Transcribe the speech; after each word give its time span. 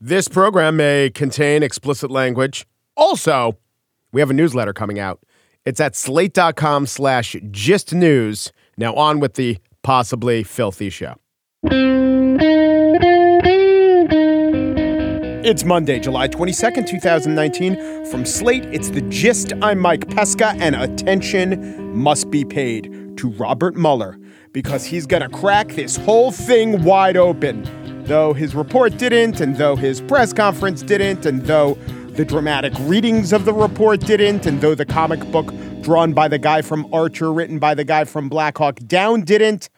This 0.00 0.28
program 0.28 0.76
may 0.76 1.08
contain 1.08 1.62
explicit 1.62 2.10
language. 2.10 2.66
Also, 2.98 3.56
we 4.12 4.20
have 4.20 4.28
a 4.28 4.34
newsletter 4.34 4.74
coming 4.74 4.98
out. 4.98 5.20
It's 5.64 5.80
at 5.80 5.96
slate.com 5.96 6.86
slash 6.86 7.34
gist 7.50 7.94
news. 7.94 8.52
Now 8.76 8.92
on 8.94 9.20
with 9.20 9.34
the 9.34 9.56
possibly 9.82 10.42
filthy 10.42 10.90
show. 10.90 11.14
It's 15.46 15.64
Monday, 15.64 15.98
July 15.98 16.28
22nd, 16.28 16.86
2019. 16.86 18.04
From 18.10 18.26
Slate, 18.26 18.66
it's 18.66 18.90
the 18.90 19.00
gist. 19.00 19.54
I'm 19.62 19.78
Mike 19.78 20.10
Pesca, 20.10 20.54
and 20.58 20.76
attention 20.76 21.96
must 21.96 22.30
be 22.30 22.44
paid 22.44 23.16
to 23.16 23.30
Robert 23.30 23.76
Mueller 23.76 24.18
because 24.52 24.84
he's 24.84 25.06
going 25.06 25.22
to 25.22 25.30
crack 25.30 25.68
this 25.68 25.96
whole 25.96 26.32
thing 26.32 26.84
wide 26.84 27.16
open 27.16 27.64
though 28.06 28.32
his 28.32 28.54
report 28.54 28.96
didn't, 28.98 29.40
and 29.40 29.56
though 29.56 29.76
his 29.76 30.00
press 30.00 30.32
conference 30.32 30.82
didn't, 30.82 31.26
and 31.26 31.42
though 31.42 31.74
the 32.14 32.24
dramatic 32.24 32.72
readings 32.80 33.32
of 33.32 33.44
the 33.44 33.52
report 33.52 34.00
didn't, 34.00 34.46
and 34.46 34.60
though 34.60 34.74
the 34.74 34.86
comic 34.86 35.20
book 35.30 35.52
drawn 35.82 36.12
by 36.12 36.28
the 36.28 36.38
guy 36.38 36.62
from 36.62 36.92
Archer, 36.94 37.32
written 37.32 37.58
by 37.58 37.74
the 37.74 37.84
guy 37.84 38.04
from 38.04 38.28
Black 38.28 38.58
Hawk 38.58 38.78
Down 38.86 39.22
didn't, 39.22 39.68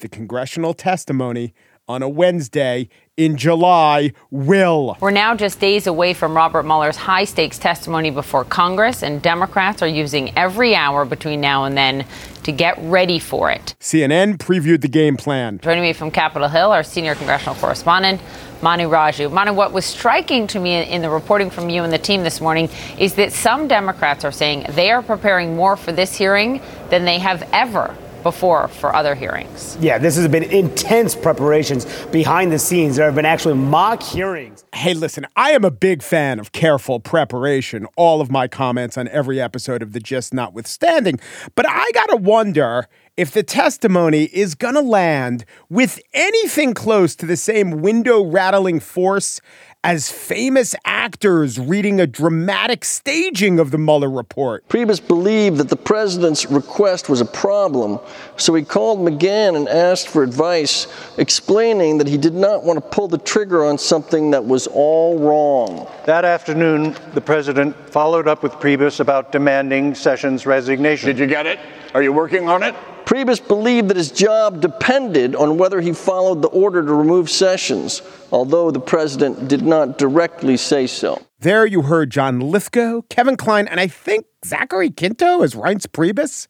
the 0.00 0.08
congressional 0.08 0.74
testimony 0.74 1.54
on 1.88 2.02
a 2.02 2.08
Wednesday 2.08 2.88
in 3.18 3.36
July 3.36 4.12
will. 4.30 4.96
We're 5.00 5.10
now 5.10 5.34
just 5.34 5.60
days 5.60 5.86
away 5.88 6.14
from 6.14 6.34
Robert 6.34 6.62
Mueller's 6.62 6.96
high 6.96 7.24
stakes 7.24 7.58
testimony 7.58 8.10
before 8.10 8.44
Congress, 8.44 9.02
and 9.02 9.20
Democrats 9.20 9.82
are 9.82 9.88
using 9.88 10.32
every 10.38 10.74
hour 10.74 11.04
between 11.04 11.40
now 11.40 11.64
and 11.64 11.76
then 11.76 12.06
to 12.44 12.52
get 12.52 12.78
ready 12.78 13.18
for 13.18 13.50
it. 13.50 13.74
CNN 13.80 14.38
previewed 14.38 14.80
the 14.80 14.88
game 14.88 15.16
plan. 15.16 15.58
Joining 15.58 15.82
me 15.82 15.92
from 15.92 16.12
Capitol 16.12 16.48
Hill, 16.48 16.70
our 16.70 16.84
senior 16.84 17.16
congressional 17.16 17.56
correspondent, 17.56 18.20
Manu 18.62 18.88
Raju. 18.88 19.32
Manu, 19.32 19.52
what 19.52 19.72
was 19.72 19.84
striking 19.84 20.46
to 20.46 20.60
me 20.60 20.80
in 20.88 21.02
the 21.02 21.10
reporting 21.10 21.50
from 21.50 21.68
you 21.68 21.82
and 21.82 21.92
the 21.92 21.98
team 21.98 22.22
this 22.22 22.40
morning 22.40 22.68
is 22.98 23.14
that 23.14 23.32
some 23.32 23.66
Democrats 23.66 24.24
are 24.24 24.32
saying 24.32 24.64
they 24.70 24.92
are 24.92 25.02
preparing 25.02 25.56
more 25.56 25.76
for 25.76 25.90
this 25.90 26.16
hearing 26.16 26.62
than 26.88 27.04
they 27.04 27.18
have 27.18 27.46
ever 27.52 27.94
before 28.22 28.68
for 28.68 28.94
other 28.94 29.14
hearings. 29.14 29.76
Yeah, 29.80 29.98
this 29.98 30.16
has 30.16 30.28
been 30.28 30.44
intense 30.44 31.14
preparations 31.14 31.86
behind 32.06 32.52
the 32.52 32.58
scenes. 32.58 32.96
There 32.96 33.06
have 33.06 33.14
been 33.14 33.24
actually 33.24 33.54
mock 33.54 34.02
hearings. 34.02 34.64
Hey, 34.74 34.94
listen, 34.94 35.26
I 35.36 35.52
am 35.52 35.64
a 35.64 35.70
big 35.70 36.02
fan 36.02 36.38
of 36.38 36.52
careful 36.52 37.00
preparation, 37.00 37.86
all 37.96 38.20
of 38.20 38.30
my 38.30 38.48
comments 38.48 38.96
on 38.98 39.08
every 39.08 39.40
episode 39.40 39.82
of 39.82 39.92
The 39.92 40.00
Gist 40.00 40.34
notwithstanding. 40.34 41.18
But 41.54 41.66
I 41.68 41.90
gotta 41.92 42.16
wonder 42.16 42.86
if 43.16 43.32
the 43.32 43.42
testimony 43.42 44.24
is 44.24 44.54
gonna 44.54 44.80
land 44.80 45.44
with 45.68 46.00
anything 46.14 46.74
close 46.74 47.16
to 47.16 47.26
the 47.26 47.36
same 47.36 47.82
window 47.82 48.24
rattling 48.24 48.78
force 48.78 49.40
as 49.84 50.10
famous 50.10 50.74
actors 50.84 51.58
reading 51.58 52.00
a 52.00 52.06
dramatic 52.06 52.84
staging 52.84 53.60
of 53.60 53.70
the 53.70 53.78
Mueller 53.78 54.10
report. 54.10 54.66
Priebus 54.68 54.98
believed 54.98 55.58
that 55.58 55.68
the 55.68 55.76
president's 55.76 56.46
request 56.46 57.08
was 57.08 57.20
a 57.20 57.24
problem, 57.24 58.00
so 58.36 58.54
he 58.54 58.64
called 58.64 58.98
McGahn 58.98 59.56
and 59.56 59.68
asked 59.68 60.08
for 60.08 60.24
advice, 60.24 60.88
explaining 61.16 61.98
that 61.98 62.08
he 62.08 62.18
did 62.18 62.34
not 62.34 62.64
want 62.64 62.76
to 62.76 62.90
pull 62.90 63.06
the 63.06 63.18
trigger 63.18 63.64
on 63.64 63.78
something 63.78 64.32
that 64.32 64.44
was 64.44 64.66
all 64.66 65.16
wrong. 65.20 65.88
That 66.06 66.24
afternoon, 66.24 66.96
the 67.14 67.20
president 67.20 67.76
followed 67.88 68.26
up 68.26 68.42
with 68.42 68.54
Priebus 68.54 68.98
about 68.98 69.30
demanding 69.30 69.94
Sessions' 69.94 70.44
resignation. 70.44 71.06
Did 71.06 71.20
you 71.20 71.26
get 71.28 71.46
it? 71.46 71.60
Are 71.94 72.02
you 72.02 72.12
working 72.12 72.48
on 72.48 72.64
it? 72.64 72.74
Priebus 73.08 73.40
believed 73.40 73.88
that 73.88 73.96
his 73.96 74.10
job 74.10 74.60
depended 74.60 75.34
on 75.34 75.56
whether 75.56 75.80
he 75.80 75.94
followed 75.94 76.42
the 76.42 76.48
order 76.48 76.84
to 76.84 76.92
remove 76.92 77.30
Sessions, 77.30 78.02
although 78.30 78.70
the 78.70 78.80
president 78.80 79.48
did 79.48 79.62
not 79.62 79.96
directly 79.96 80.58
say 80.58 80.86
so. 80.86 81.18
There 81.40 81.64
you 81.64 81.80
heard 81.80 82.10
John 82.10 82.38
Lithgow, 82.38 83.00
Kevin 83.08 83.38
Kline, 83.38 83.66
and 83.66 83.80
I 83.80 83.86
think 83.86 84.26
Zachary 84.44 84.90
Quinto 84.90 85.40
as 85.40 85.54
Reince 85.54 85.86
Priebus. 85.86 86.48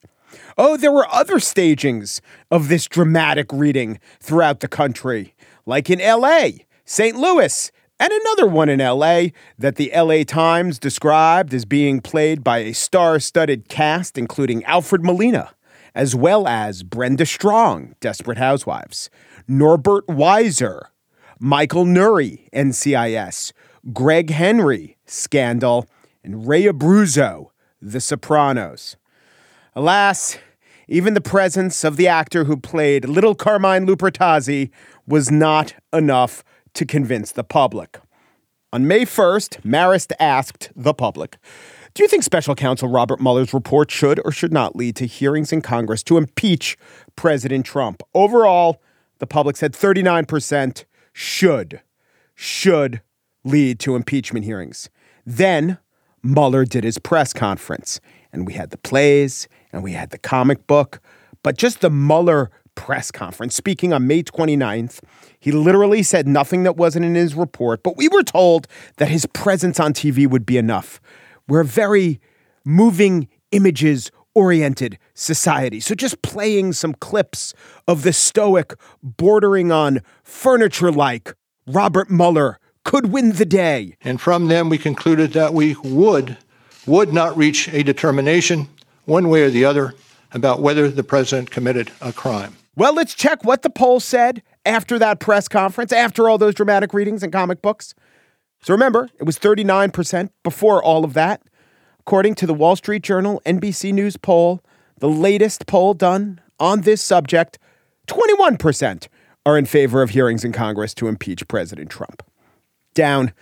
Oh, 0.58 0.76
there 0.76 0.90
were 0.90 1.06
other 1.12 1.38
stagings 1.38 2.20
of 2.50 2.66
this 2.66 2.88
dramatic 2.88 3.52
reading 3.52 4.00
throughout 4.18 4.58
the 4.58 4.66
country, 4.66 5.36
like 5.64 5.88
in 5.88 6.00
LA, 6.00 6.48
St. 6.84 7.16
Louis, 7.16 7.70
and 8.00 8.12
another 8.12 8.48
one 8.48 8.68
in 8.68 8.80
LA 8.80 9.26
that 9.56 9.76
the 9.76 9.92
LA 9.94 10.24
Times 10.24 10.80
described 10.80 11.54
as 11.54 11.64
being 11.64 12.00
played 12.00 12.42
by 12.42 12.58
a 12.58 12.74
star 12.74 13.20
studded 13.20 13.68
cast, 13.68 14.18
including 14.18 14.64
Alfred 14.64 15.04
Molina 15.04 15.52
as 15.94 16.14
well 16.14 16.46
as 16.46 16.82
Brenda 16.82 17.26
Strong, 17.26 17.94
Desperate 18.00 18.38
Housewives, 18.38 19.10
Norbert 19.46 20.06
Weisser, 20.06 20.88
Michael 21.38 21.84
Nouri, 21.84 22.48
NCIS, 22.52 23.52
Greg 23.92 24.30
Henry, 24.30 24.96
Scandal, 25.06 25.86
and 26.24 26.46
Ray 26.46 26.64
Abruzzo, 26.64 27.50
The 27.80 28.00
Sopranos. 28.00 28.96
Alas, 29.74 30.38
even 30.88 31.14
the 31.14 31.20
presence 31.20 31.84
of 31.84 31.96
the 31.96 32.08
actor 32.08 32.44
who 32.44 32.56
played 32.56 33.08
Little 33.08 33.34
Carmine 33.34 33.86
Lupertazzi 33.86 34.70
was 35.06 35.30
not 35.30 35.74
enough 35.92 36.42
to 36.74 36.84
convince 36.84 37.30
the 37.32 37.44
public. 37.44 37.98
On 38.72 38.86
May 38.86 39.02
1st, 39.02 39.62
Marist 39.62 40.12
asked 40.18 40.70
the 40.74 40.92
public 40.92 41.38
do 41.98 42.04
you 42.04 42.08
think 42.08 42.22
special 42.22 42.54
counsel 42.54 42.88
Robert 42.88 43.20
Mueller's 43.20 43.52
report 43.52 43.90
should 43.90 44.20
or 44.24 44.30
should 44.30 44.52
not 44.52 44.76
lead 44.76 44.94
to 44.94 45.04
hearings 45.04 45.52
in 45.52 45.60
Congress 45.60 46.04
to 46.04 46.16
impeach 46.16 46.78
President 47.16 47.66
Trump? 47.66 48.04
Overall, 48.14 48.80
the 49.18 49.26
public 49.26 49.56
said 49.56 49.72
39% 49.72 50.84
should, 51.12 51.80
should 52.36 53.02
lead 53.42 53.80
to 53.80 53.96
impeachment 53.96 54.44
hearings. 54.44 54.88
Then 55.26 55.78
Mueller 56.22 56.64
did 56.64 56.84
his 56.84 56.98
press 56.98 57.32
conference, 57.32 58.00
and 58.32 58.46
we 58.46 58.52
had 58.52 58.70
the 58.70 58.78
plays 58.78 59.48
and 59.72 59.82
we 59.82 59.90
had 59.90 60.10
the 60.10 60.18
comic 60.18 60.68
book, 60.68 61.00
but 61.42 61.58
just 61.58 61.80
the 61.80 61.90
Mueller 61.90 62.48
press 62.76 63.10
conference, 63.10 63.56
speaking 63.56 63.92
on 63.92 64.06
May 64.06 64.22
29th, 64.22 65.00
he 65.40 65.50
literally 65.50 66.04
said 66.04 66.28
nothing 66.28 66.62
that 66.62 66.76
wasn't 66.76 67.04
in 67.04 67.16
his 67.16 67.34
report, 67.34 67.82
but 67.82 67.96
we 67.96 68.06
were 68.06 68.22
told 68.22 68.68
that 68.98 69.08
his 69.08 69.26
presence 69.26 69.80
on 69.80 69.92
TV 69.92 70.28
would 70.28 70.46
be 70.46 70.58
enough. 70.58 71.00
We're 71.48 71.60
a 71.60 71.64
very 71.64 72.20
moving 72.64 73.28
images 73.50 74.10
oriented 74.34 74.98
society. 75.14 75.80
So 75.80 75.94
just 75.94 76.22
playing 76.22 76.74
some 76.74 76.94
clips 76.94 77.54
of 77.88 78.02
the 78.02 78.12
stoic, 78.12 78.74
bordering 79.02 79.72
on 79.72 80.00
furniture 80.22 80.92
like 80.92 81.34
Robert 81.66 82.10
Mueller 82.10 82.60
could 82.84 83.06
win 83.06 83.32
the 83.32 83.44
day. 83.44 83.96
And 84.02 84.20
from 84.20 84.46
them, 84.46 84.68
we 84.68 84.78
concluded 84.78 85.32
that 85.32 85.52
we 85.52 85.74
would, 85.82 86.36
would 86.86 87.12
not 87.12 87.36
reach 87.36 87.68
a 87.68 87.82
determination 87.82 88.68
one 89.06 89.28
way 89.28 89.42
or 89.42 89.50
the 89.50 89.64
other 89.64 89.94
about 90.32 90.60
whether 90.60 90.88
the 90.88 91.02
president 91.02 91.50
committed 91.50 91.90
a 92.00 92.12
crime. 92.12 92.56
Well, 92.76 92.94
let's 92.94 93.14
check 93.14 93.44
what 93.44 93.62
the 93.62 93.70
poll 93.70 93.98
said 93.98 94.42
after 94.64 94.98
that 95.00 95.18
press 95.18 95.48
conference, 95.48 95.92
after 95.92 96.28
all 96.28 96.38
those 96.38 96.54
dramatic 96.54 96.94
readings 96.94 97.22
and 97.24 97.32
comic 97.32 97.60
books. 97.60 97.94
So 98.62 98.74
remember, 98.74 99.08
it 99.18 99.24
was 99.24 99.38
39% 99.38 100.30
before 100.42 100.82
all 100.82 101.04
of 101.04 101.14
that. 101.14 101.42
According 102.00 102.34
to 102.36 102.46
the 102.46 102.54
Wall 102.54 102.76
Street 102.76 103.02
Journal 103.02 103.40
NBC 103.44 103.92
News 103.92 104.16
poll, 104.16 104.62
the 104.98 105.08
latest 105.08 105.66
poll 105.66 105.94
done 105.94 106.40
on 106.58 106.80
this 106.80 107.02
subject, 107.02 107.58
21% 108.08 109.08
are 109.46 109.56
in 109.56 109.66
favor 109.66 110.02
of 110.02 110.10
hearings 110.10 110.44
in 110.44 110.52
Congress 110.52 110.94
to 110.94 111.08
impeach 111.08 111.46
President 111.48 111.90
Trump. 111.90 112.22
Down 112.94 113.32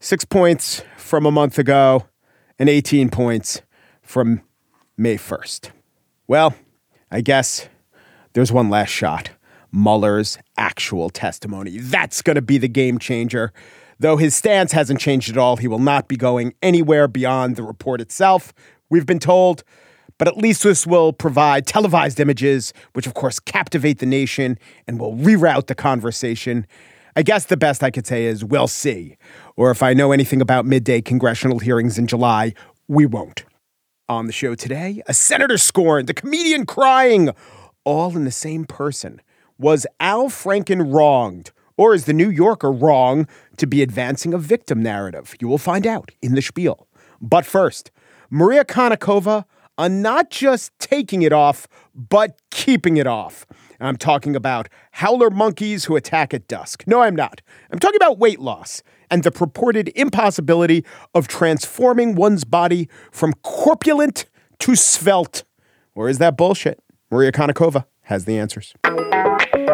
six 0.00 0.24
points 0.24 0.82
from 0.96 1.24
a 1.24 1.30
month 1.30 1.58
ago 1.58 2.06
and 2.58 2.68
18 2.68 3.08
points 3.08 3.62
from 4.02 4.42
May 4.96 5.16
1st. 5.16 5.70
Well, 6.26 6.54
I 7.10 7.20
guess 7.20 7.68
there's 8.32 8.52
one 8.52 8.68
last 8.68 8.90
shot 8.90 9.30
Mueller's 9.72 10.38
actual 10.56 11.10
testimony. 11.10 11.78
That's 11.78 12.22
going 12.22 12.36
to 12.36 12.42
be 12.42 12.58
the 12.58 12.68
game 12.68 12.98
changer. 12.98 13.52
Though 13.98 14.16
his 14.16 14.36
stance 14.36 14.72
hasn't 14.72 15.00
changed 15.00 15.30
at 15.30 15.38
all, 15.38 15.56
he 15.56 15.68
will 15.68 15.78
not 15.78 16.08
be 16.08 16.16
going 16.16 16.54
anywhere 16.62 17.08
beyond 17.08 17.56
the 17.56 17.62
report 17.62 18.00
itself, 18.00 18.52
we've 18.90 19.06
been 19.06 19.18
told. 19.18 19.64
But 20.18 20.28
at 20.28 20.36
least 20.36 20.62
this 20.62 20.86
will 20.86 21.12
provide 21.12 21.66
televised 21.66 22.20
images, 22.20 22.72
which 22.94 23.06
of 23.06 23.14
course 23.14 23.38
captivate 23.38 23.98
the 23.98 24.06
nation 24.06 24.58
and 24.86 24.98
will 24.98 25.14
reroute 25.14 25.66
the 25.66 25.74
conversation. 25.74 26.66
I 27.14 27.22
guess 27.22 27.46
the 27.46 27.56
best 27.56 27.82
I 27.82 27.90
could 27.90 28.06
say 28.06 28.24
is 28.24 28.44
we'll 28.44 28.68
see. 28.68 29.16
Or 29.56 29.70
if 29.70 29.82
I 29.82 29.94
know 29.94 30.12
anything 30.12 30.40
about 30.40 30.66
midday 30.66 31.00
congressional 31.00 31.58
hearings 31.58 31.98
in 31.98 32.06
July, 32.06 32.54
we 32.88 33.06
won't. 33.06 33.44
On 34.08 34.26
the 34.26 34.32
show 34.32 34.54
today, 34.54 35.02
a 35.06 35.14
senator 35.14 35.58
scorned, 35.58 36.08
a 36.08 36.14
comedian 36.14 36.64
crying, 36.64 37.30
all 37.84 38.16
in 38.16 38.24
the 38.24 38.30
same 38.30 38.64
person. 38.64 39.20
Was 39.58 39.86
Al 40.00 40.28
Franken 40.28 40.94
wronged? 40.94 41.50
Or 41.76 41.94
is 41.94 42.04
the 42.04 42.12
New 42.12 42.30
Yorker 42.30 42.72
wrong 42.72 43.28
to 43.58 43.66
be 43.66 43.82
advancing 43.82 44.32
a 44.32 44.38
victim 44.38 44.82
narrative? 44.82 45.34
You 45.40 45.48
will 45.48 45.58
find 45.58 45.86
out 45.86 46.10
in 46.22 46.34
the 46.34 46.42
spiel. 46.42 46.88
But 47.20 47.44
first, 47.44 47.90
Maria 48.30 48.64
Konnikova 48.64 49.44
on 49.78 50.00
not 50.02 50.30
just 50.30 50.72
taking 50.78 51.22
it 51.22 51.32
off, 51.32 51.68
but 51.94 52.40
keeping 52.50 52.96
it 52.96 53.06
off. 53.06 53.46
I'm 53.78 53.96
talking 53.96 54.34
about 54.34 54.68
howler 54.92 55.28
monkeys 55.30 55.84
who 55.84 55.96
attack 55.96 56.32
at 56.32 56.48
dusk. 56.48 56.84
No, 56.86 57.02
I'm 57.02 57.14
not. 57.14 57.42
I'm 57.70 57.78
talking 57.78 57.96
about 57.96 58.18
weight 58.18 58.40
loss 58.40 58.82
and 59.10 59.22
the 59.22 59.30
purported 59.30 59.92
impossibility 59.94 60.84
of 61.14 61.28
transforming 61.28 62.14
one's 62.14 62.44
body 62.44 62.88
from 63.12 63.34
corpulent 63.42 64.24
to 64.60 64.74
svelte. 64.74 65.44
Or 65.94 66.08
is 66.08 66.18
that 66.18 66.36
bullshit? 66.36 66.82
Maria 67.10 67.32
Konnikova 67.32 67.84
has 68.02 68.24
the 68.24 68.38
answers. 68.38 68.74
The 69.66 69.72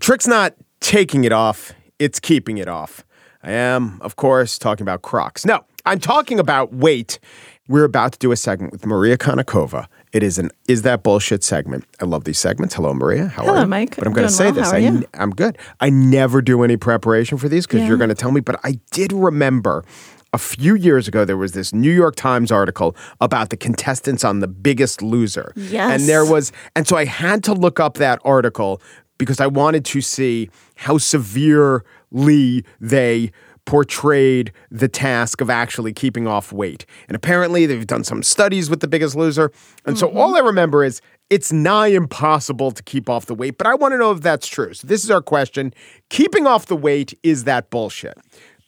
trick's 0.00 0.26
not 0.26 0.54
taking 0.80 1.22
it 1.22 1.30
off, 1.30 1.72
it's 2.00 2.18
keeping 2.18 2.58
it 2.58 2.66
off. 2.66 3.04
I 3.44 3.52
am, 3.52 4.00
of 4.00 4.16
course, 4.16 4.58
talking 4.58 4.82
about 4.82 5.02
Crocs. 5.02 5.46
No, 5.46 5.64
I'm 5.86 6.00
talking 6.00 6.40
about 6.40 6.74
weight. 6.74 7.20
We're 7.68 7.84
about 7.84 8.12
to 8.14 8.18
do 8.18 8.32
a 8.32 8.36
segment 8.36 8.72
with 8.72 8.84
Maria 8.84 9.16
Konnikova. 9.16 9.86
It 10.12 10.22
is 10.22 10.38
an 10.38 10.50
Is 10.68 10.82
That 10.82 11.02
Bullshit 11.02 11.44
segment. 11.44 11.84
I 12.00 12.04
love 12.04 12.24
these 12.24 12.38
segments. 12.38 12.74
Hello, 12.74 12.94
Maria. 12.94 13.26
How 13.28 13.42
Hello, 13.42 13.56
are 13.58 13.60
you? 13.62 13.66
Mike. 13.66 13.96
But 13.96 14.06
I'm 14.06 14.12
going 14.12 14.26
to 14.26 14.32
say 14.32 14.46
well. 14.46 14.54
this. 14.54 14.72
I, 14.72 15.02
I'm 15.14 15.30
good. 15.30 15.58
I 15.80 15.90
never 15.90 16.40
do 16.42 16.62
any 16.62 16.76
preparation 16.76 17.36
for 17.38 17.48
these 17.48 17.66
because 17.66 17.80
Yeah. 17.80 17.88
you're 17.88 17.96
going 17.98 18.08
to 18.08 18.14
tell 18.14 18.32
me, 18.32 18.40
but 18.40 18.58
I 18.64 18.78
did 18.90 19.12
remember 19.12 19.84
a 20.32 20.38
few 20.38 20.74
years 20.74 21.08
ago 21.08 21.24
there 21.24 21.36
was 21.36 21.52
this 21.52 21.72
New 21.72 21.90
York 21.92 22.14
Times 22.16 22.52
article 22.52 22.94
about 23.20 23.50
the 23.50 23.56
contestants 23.56 24.24
on 24.24 24.40
The 24.40 24.48
Biggest 24.48 25.00
Loser. 25.02 25.52
Yes. 25.56 25.90
And 26.00 26.08
there 26.08 26.24
was, 26.24 26.52
and 26.76 26.86
so 26.86 26.96
I 26.96 27.04
had 27.06 27.42
to 27.44 27.52
look 27.54 27.80
up 27.80 27.94
that 27.94 28.20
article 28.24 28.80
because 29.18 29.40
I 29.40 29.46
wanted 29.46 29.84
to 29.86 30.00
see 30.00 30.48
how 30.76 30.98
severely 30.98 32.64
they 32.80 33.32
portrayed 33.68 34.50
the 34.70 34.88
task 34.88 35.42
of 35.42 35.50
actually 35.50 35.92
keeping 35.92 36.26
off 36.26 36.54
weight. 36.54 36.86
And 37.06 37.14
apparently 37.14 37.66
they've 37.66 37.86
done 37.86 38.02
some 38.02 38.22
studies 38.22 38.70
with 38.70 38.80
The 38.80 38.88
Biggest 38.88 39.14
Loser. 39.14 39.52
And 39.84 39.98
so 39.98 40.08
all 40.16 40.34
I 40.36 40.38
remember 40.38 40.82
is 40.84 41.02
it's 41.28 41.52
nigh 41.52 41.88
impossible 41.88 42.70
to 42.70 42.82
keep 42.82 43.10
off 43.10 43.26
the 43.26 43.34
weight, 43.34 43.58
but 43.58 43.66
I 43.66 43.74
want 43.74 43.92
to 43.92 43.98
know 43.98 44.10
if 44.10 44.22
that's 44.22 44.46
true. 44.46 44.72
So 44.72 44.86
this 44.86 45.04
is 45.04 45.10
our 45.10 45.20
question. 45.20 45.74
Keeping 46.08 46.46
off 46.46 46.64
the 46.64 46.76
weight, 46.76 47.12
is 47.22 47.44
that 47.44 47.68
bullshit? 47.68 48.16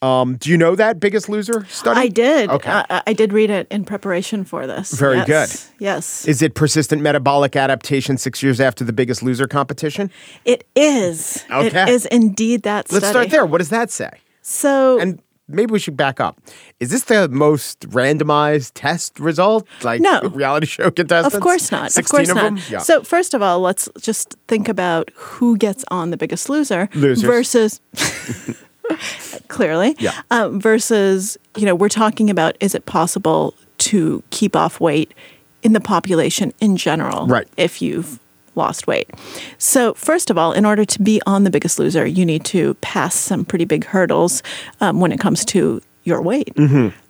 Um, 0.02 0.36
do 0.36 0.50
you 0.50 0.58
know 0.58 0.76
that 0.76 1.00
Biggest 1.00 1.30
Loser 1.30 1.64
study? 1.70 1.98
I 1.98 2.08
did. 2.08 2.50
Okay. 2.50 2.70
Uh, 2.70 3.00
I 3.06 3.14
did 3.14 3.32
read 3.32 3.48
it 3.48 3.68
in 3.70 3.86
preparation 3.86 4.44
for 4.44 4.66
this. 4.66 4.92
Very 4.92 5.16
Yes. 5.16 5.26
good. 5.26 5.82
Yes. 5.82 6.28
is 6.28 6.42
it 6.42 6.54
persistent 6.54 7.00
metabolic 7.00 7.56
adaptation 7.56 8.18
six 8.18 8.42
years 8.42 8.60
after 8.60 8.84
the 8.84 8.92
Biggest 8.92 9.22
Loser 9.22 9.46
competition? 9.46 10.10
It 10.44 10.66
is. 10.76 11.42
Okay. 11.50 11.84
It 11.84 11.88
is 11.88 12.04
indeed 12.04 12.64
that 12.64 12.88
study. 12.88 13.00
Let's 13.00 13.10
start 13.10 13.30
there. 13.30 13.46
What 13.46 13.58
does 13.58 13.70
that 13.70 13.90
say? 13.90 14.10
So, 14.42 14.98
And 15.00 15.20
maybe 15.48 15.72
we 15.72 15.78
should 15.78 15.96
back 15.96 16.20
up. 16.20 16.40
Is 16.80 16.90
this 16.90 17.04
the 17.04 17.28
most 17.28 17.80
randomized 17.90 18.72
test 18.74 19.18
result? 19.20 19.66
Like 19.82 20.00
No. 20.00 20.20
reality 20.22 20.66
show 20.66 20.90
contestants? 20.90 21.34
of 21.34 21.42
course 21.42 21.70
not. 21.72 21.86
Of 21.88 21.92
16 21.92 22.16
course 22.18 22.28
of 22.30 22.36
not. 22.36 22.42
them? 22.42 22.58
Yeah. 22.70 22.78
So, 22.78 23.02
first 23.02 23.34
of 23.34 23.42
all, 23.42 23.60
let's 23.60 23.88
just 24.00 24.36
think 24.48 24.68
about 24.68 25.10
who 25.14 25.56
gets 25.56 25.84
on 25.90 26.10
The 26.10 26.16
Biggest 26.16 26.48
Loser 26.48 26.88
Losers. 26.94 27.22
versus. 27.22 27.80
clearly. 29.48 29.94
Yeah. 29.98 30.20
Um, 30.30 30.60
versus, 30.60 31.36
you 31.56 31.64
know, 31.66 31.74
we're 31.74 31.88
talking 31.88 32.30
about 32.30 32.56
is 32.60 32.74
it 32.74 32.86
possible 32.86 33.54
to 33.78 34.22
keep 34.30 34.56
off 34.56 34.80
weight 34.80 35.14
in 35.62 35.72
the 35.74 35.80
population 35.80 36.52
in 36.60 36.76
general 36.76 37.26
Right. 37.26 37.46
if 37.56 37.80
you've 37.82 38.18
lost 38.60 38.86
weight. 38.86 39.10
So, 39.58 39.94
first 39.94 40.30
of 40.30 40.38
all, 40.38 40.52
in 40.52 40.64
order 40.64 40.84
to 40.84 41.02
be 41.02 41.20
on 41.26 41.44
The 41.44 41.50
Biggest 41.50 41.78
Loser, 41.78 42.06
you 42.06 42.24
need 42.24 42.44
to 42.46 42.74
pass 42.74 43.14
some 43.14 43.44
pretty 43.44 43.64
big 43.64 43.84
hurdles 43.84 44.42
um, 44.80 45.00
when 45.00 45.10
it 45.10 45.18
comes 45.18 45.44
to 45.46 45.80
your 46.02 46.22
weight. 46.22 46.52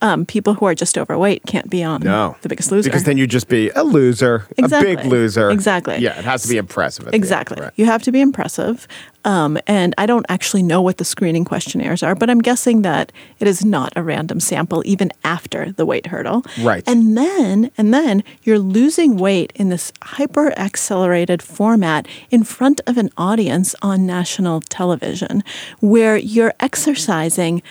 Um, 0.03 0.27
people 0.27 0.55
who 0.55 0.67
are 0.67 0.75
just 0.75 0.99
overweight 0.99 1.45
can't 1.47 1.71
be 1.71 1.83
on 1.85 2.01
Mm-hmm. 2.01 2.09
no. 2.09 2.37
The 2.43 2.49
Biggest 2.49 2.73
Loser. 2.73 2.89
Because 2.89 3.05
then 3.05 3.17
you'd 3.19 3.31
just 3.31 3.49
be 3.49 3.71
a 3.71 3.83
loser, 3.85 4.47
a 4.59 4.69
big 4.69 5.05
loser. 5.05 5.51
Exactly. 5.51 5.99
Yeah, 5.99 6.19
it 6.19 6.25
has 6.25 6.43
to 6.43 6.49
be 6.49 6.57
impressive. 6.57 7.05
the 7.05 7.09
end, 7.11 7.15
Exactly. 7.15 7.61
right. 7.61 7.73
You 7.77 7.87
have 7.87 8.03
to 8.03 8.13
be 8.13 8.21
impressive. 8.21 8.89
Um, 9.25 9.59
and 9.67 9.95
I 9.99 10.07
don't 10.07 10.25
actually 10.31 10.63
know 10.63 10.81
what 10.81 10.97
the 10.97 11.05
screening 11.05 11.45
questionnaires 11.45 12.03
are, 12.03 12.15
but 12.15 12.31
I'm 12.31 12.41
guessing 12.41 12.81
that 12.83 13.13
it 13.39 13.47
is 13.47 13.63
not 13.65 13.93
a 13.95 14.03
random 14.03 14.41
sample 14.41 14.83
even 14.87 15.11
after 15.25 15.73
the 15.73 15.85
weight 15.85 16.07
hurdle. 16.07 16.43
Right. 16.63 16.83
And 16.87 17.17
then 17.19 17.71
and 17.77 17.93
then 17.93 18.25
you're 18.45 18.59
losing 18.59 19.17
weight 19.19 19.53
in 19.57 19.69
this 19.69 19.93
hyper 20.03 20.59
accelerated 20.59 21.43
format 21.43 22.09
in 22.31 22.45
front 22.45 22.81
of 22.87 22.97
an 22.97 23.11
audience 23.19 23.75
on 23.83 24.07
national 24.07 24.63
television 24.63 25.45
where 25.81 26.17
you're 26.17 26.55
exercising 26.61 27.63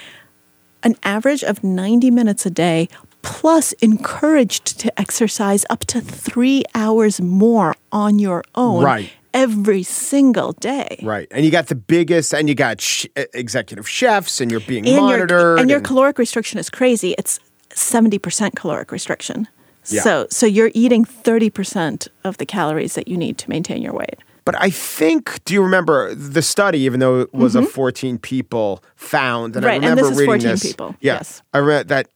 an 0.83 0.95
average 1.03 1.43
of 1.43 1.63
90 1.63 2.11
minutes 2.11 2.45
a 2.45 2.49
day 2.49 2.87
plus 3.21 3.73
encouraged 3.81 4.79
to 4.79 4.99
exercise 4.99 5.65
up 5.69 5.81
to 5.85 5.99
three 6.01 6.63
hours 6.73 7.19
more 7.19 7.75
on 7.91 8.17
your 8.17 8.43
own 8.55 8.83
Right. 8.83 9.11
every 9.33 9.83
single 9.83 10.53
day. 10.53 10.99
Right. 11.03 11.27
And 11.31 11.43
you 11.43 11.51
got 11.51 11.67
the 11.67 11.75
biggest, 11.75 12.33
and 12.33 12.47
you 12.47 12.55
got 12.55 12.79
sh- 12.79 13.07
executive 13.33 13.87
chefs, 13.89 14.39
and 14.39 14.49
you're 14.49 14.61
being 14.61 14.87
And 14.87 14.95
monitored. 14.97 15.29
your, 15.31 15.57
and 15.57 15.69
your 15.69 15.81
caloric 15.81 16.17
restriction 16.17 16.59
is 16.59 16.69
crazy. 16.69 17.13
It's 17.17 17.39
70% 17.71 18.55
caloric 18.55 18.91
restriction. 18.91 19.47
Yeah. 19.89 20.01
So, 20.01 20.27
so 20.29 20.45
you're 20.45 20.71
eating 20.73 21.03
30% 21.05 22.07
of 22.23 22.37
the 22.37 22.45
calories 22.45 22.93
that 22.95 23.07
you 23.07 23.17
need 23.17 23.37
to 23.39 23.49
maintain 23.49 23.81
your 23.81 23.93
weight. 23.93 24.15
But 24.51 24.59
I 24.59 24.71
think, 24.71 25.43
do 25.45 25.53
you 25.53 25.61
remember 25.61 26.15
the 26.15 26.41
study, 26.41 26.79
even 26.79 26.99
though 26.99 27.19
it 27.19 27.33
was 27.33 27.55
a 27.55 27.61
14 27.61 28.17
people 28.17 28.83
found? 28.95 29.55
And 29.55 29.63
I 29.63 29.69
Mm-hmm. 29.69 29.83
Right, 29.83 29.89
and 29.89 29.99
remember 29.99 30.01
this 30.01 30.11
is 30.11 30.17
reading 30.17 30.41
14 30.41 30.49
this. 30.49 30.63
people, 30.63 30.95
Yeah, 31.01 31.13
yes. 31.13 31.41
I 31.53 31.59
read 31.59 31.87
that 31.89 32.07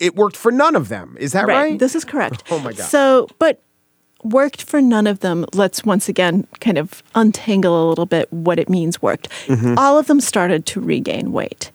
it 0.00 0.16
worked 0.16 0.36
for 0.36 0.50
none 0.50 0.74
of 0.74 0.88
them. 0.88 1.16
Is 1.20 1.30
that 1.30 1.46
right? 1.46 1.78
This 1.78 1.94
is 1.94 2.04
correct. 2.04 2.42
Oh 2.50 2.58
my 2.58 2.72
God. 2.72 2.86
So, 2.86 3.28
but 3.38 3.62
worked 4.24 4.62
for 4.62 4.80
none 4.80 5.06
of 5.06 5.20
them. 5.20 5.46
Let's 5.54 5.84
once 5.84 6.08
again 6.08 6.48
kind 6.60 6.76
of 6.76 7.04
untangle 7.14 7.86
a 7.86 7.88
little 7.88 8.06
bit 8.06 8.32
what 8.32 8.58
it 8.58 8.68
means 8.68 9.00
worked. 9.00 9.28
Mm-hmm. 9.46 9.78
All 9.78 9.96
of 9.96 10.08
them 10.08 10.20
started 10.20 10.66
to 10.66 10.80
regain 10.80 11.30
weight. 11.30 11.70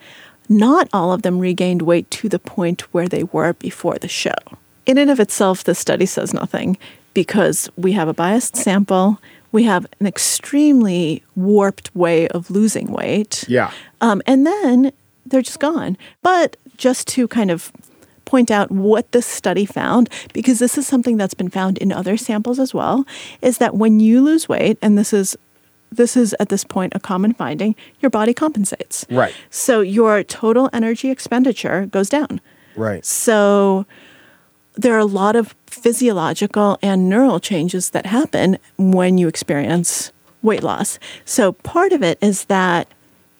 Not 0.49 0.89
all 0.91 1.13
of 1.13 1.21
them 1.21 1.39
regained 1.39 1.83
weight 1.83 2.11
to 2.11 2.27
the 2.27 2.39
point 2.39 2.81
where 2.93 3.07
they 3.07 3.23
were 3.23 3.53
before 3.53 3.97
the 3.97 4.09
show. 4.09 4.35
In 4.85 4.97
and 4.97 5.09
of 5.09 5.21
itself, 5.21 5.63
the 5.63 5.73
study 5.75 6.05
says 6.05 6.33
nothing 6.33 6.77
because 7.13 7.69
we 7.77 7.93
have 7.93 8.07
a 8.09 8.13
biased 8.13 8.57
sample. 8.57 9.19
We 9.51 9.63
have 9.63 9.85
an 9.99 10.07
extremely 10.07 11.23
warped 11.35 11.93
way 11.95 12.27
of 12.29 12.49
losing 12.49 12.91
weight. 12.91 13.45
Yeah. 13.47 13.71
Um, 13.99 14.21
and 14.25 14.45
then 14.45 14.91
they're 15.25 15.41
just 15.41 15.59
gone. 15.59 15.97
But 16.21 16.57
just 16.77 17.07
to 17.09 17.27
kind 17.27 17.51
of 17.51 17.71
point 18.25 18.49
out 18.49 18.71
what 18.71 19.11
this 19.11 19.25
study 19.25 19.65
found, 19.65 20.09
because 20.33 20.59
this 20.59 20.77
is 20.77 20.87
something 20.87 21.17
that's 21.17 21.33
been 21.33 21.49
found 21.49 21.77
in 21.79 21.91
other 21.91 22.15
samples 22.15 22.59
as 22.59 22.73
well, 22.73 23.05
is 23.41 23.57
that 23.57 23.75
when 23.75 23.99
you 23.99 24.21
lose 24.21 24.47
weight, 24.47 24.77
and 24.81 24.97
this 24.97 25.13
is 25.13 25.37
this 25.91 26.15
is 26.15 26.33
at 26.39 26.47
this 26.47 26.63
point 26.63 26.93
a 26.95 26.99
common 27.01 27.33
finding, 27.33 27.75
your 27.99 28.09
body 28.09 28.33
compensates. 28.33 29.05
Right. 29.09 29.35
So 29.49 29.81
your 29.81 30.23
total 30.23 30.69
energy 30.71 31.09
expenditure 31.09 31.85
goes 31.87 32.07
down. 32.07 32.39
Right. 32.77 33.05
So 33.05 33.85
there 34.75 34.93
are 34.95 34.99
a 34.99 35.05
lot 35.05 35.35
of 35.35 35.55
physiological 35.67 36.77
and 36.81 37.09
neural 37.09 37.39
changes 37.39 37.91
that 37.91 38.05
happen 38.05 38.57
when 38.77 39.17
you 39.17 39.27
experience 39.27 40.11
weight 40.41 40.63
loss. 40.63 40.99
So 41.25 41.53
part 41.53 41.91
of 41.91 42.01
it 42.01 42.17
is 42.21 42.45
that 42.45 42.87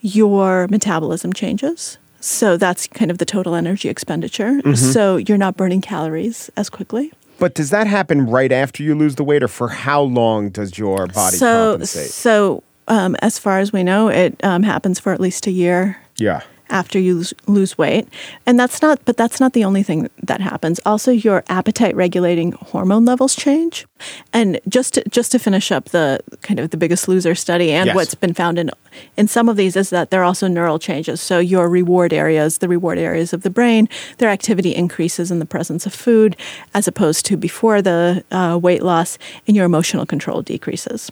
your 0.01 0.67
metabolism 0.69 1.33
changes. 1.33 1.97
So 2.19 2.57
that's 2.57 2.88
kind 2.88 3.09
of 3.09 3.17
the 3.17 3.25
total 3.25 3.55
energy 3.55 3.89
expenditure. 3.89 4.51
Mm-hmm. 4.51 4.73
So 4.75 5.17
you're 5.17 5.38
not 5.38 5.57
burning 5.57 5.81
calories 5.81 6.50
as 6.55 6.69
quickly. 6.69 7.11
But 7.39 7.55
does 7.55 7.71
that 7.71 7.88
happen 7.88 8.27
right 8.27 8.51
after 8.51 8.83
you 8.83 8.93
lose 8.93 9.15
the 9.15 9.23
weight, 9.23 9.41
or 9.41 9.47
for 9.47 9.67
how 9.67 10.03
long 10.03 10.50
does 10.50 10.77
your 10.77 11.07
body 11.07 11.38
so 11.38 11.71
compensate? 11.71 12.11
so 12.11 12.61
um, 12.88 13.15
as 13.23 13.39
far 13.39 13.57
as 13.57 13.73
we 13.73 13.81
know, 13.81 14.09
it 14.09 14.39
um, 14.43 14.61
happens 14.61 15.00
for 15.00 15.11
at 15.11 15.19
least 15.19 15.47
a 15.47 15.51
year 15.51 15.97
yeah. 16.21 16.41
After 16.71 16.97
you 16.99 17.23
lose, 17.47 17.77
weight. 17.77 18.07
And 18.45 18.59
that's 18.59 18.81
not 18.81 18.99
but 19.05 19.17
that's 19.17 19.39
not 19.39 19.53
the 19.53 19.63
only 19.63 19.83
thing 19.83 20.09
that 20.23 20.41
happens. 20.41 20.79
Also 20.85 21.11
your 21.11 21.43
appetite 21.47 21.95
regulating 21.95 22.53
hormone 22.53 23.05
levels 23.05 23.35
change. 23.35 23.85
And 24.33 24.59
just 24.67 24.95
to, 24.95 25.03
just 25.09 25.31
to 25.33 25.39
finish 25.39 25.71
up 25.71 25.85
the 25.89 26.19
kind 26.41 26.59
of 26.59 26.71
the 26.71 26.77
biggest 26.77 27.07
loser 27.07 27.35
study 27.35 27.71
and 27.71 27.87
Yes. 27.87 27.95
what's 27.95 28.15
been 28.15 28.33
found 28.33 28.57
in 28.59 28.71
in 29.15 29.27
some 29.27 29.47
of 29.47 29.55
these 29.57 29.75
is 29.75 29.89
that 29.89 30.09
there 30.09 30.21
are 30.21 30.25
also 30.25 30.47
neural 30.47 30.79
changes. 30.79 31.21
So 31.21 31.39
your 31.39 31.69
reward 31.69 32.13
areas 32.13 32.57
the 32.57 32.67
reward 32.67 32.97
areas 32.97 33.33
of 33.33 33.41
the 33.43 33.49
brain 33.49 33.87
their 34.17 34.29
activity 34.29 34.73
increases 34.75 35.31
in 35.31 35.39
the 35.39 35.45
presence 35.45 35.85
of 35.85 35.93
food 35.93 36.35
as 36.73 36.87
opposed 36.87 37.25
to 37.27 37.37
before 37.37 37.81
the 37.81 38.23
uh, 38.31 38.57
weight 38.61 38.83
loss 38.83 39.17
and 39.47 39.55
your 39.55 39.65
emotional 39.65 40.05
control 40.05 40.41
decreases. 40.41 41.11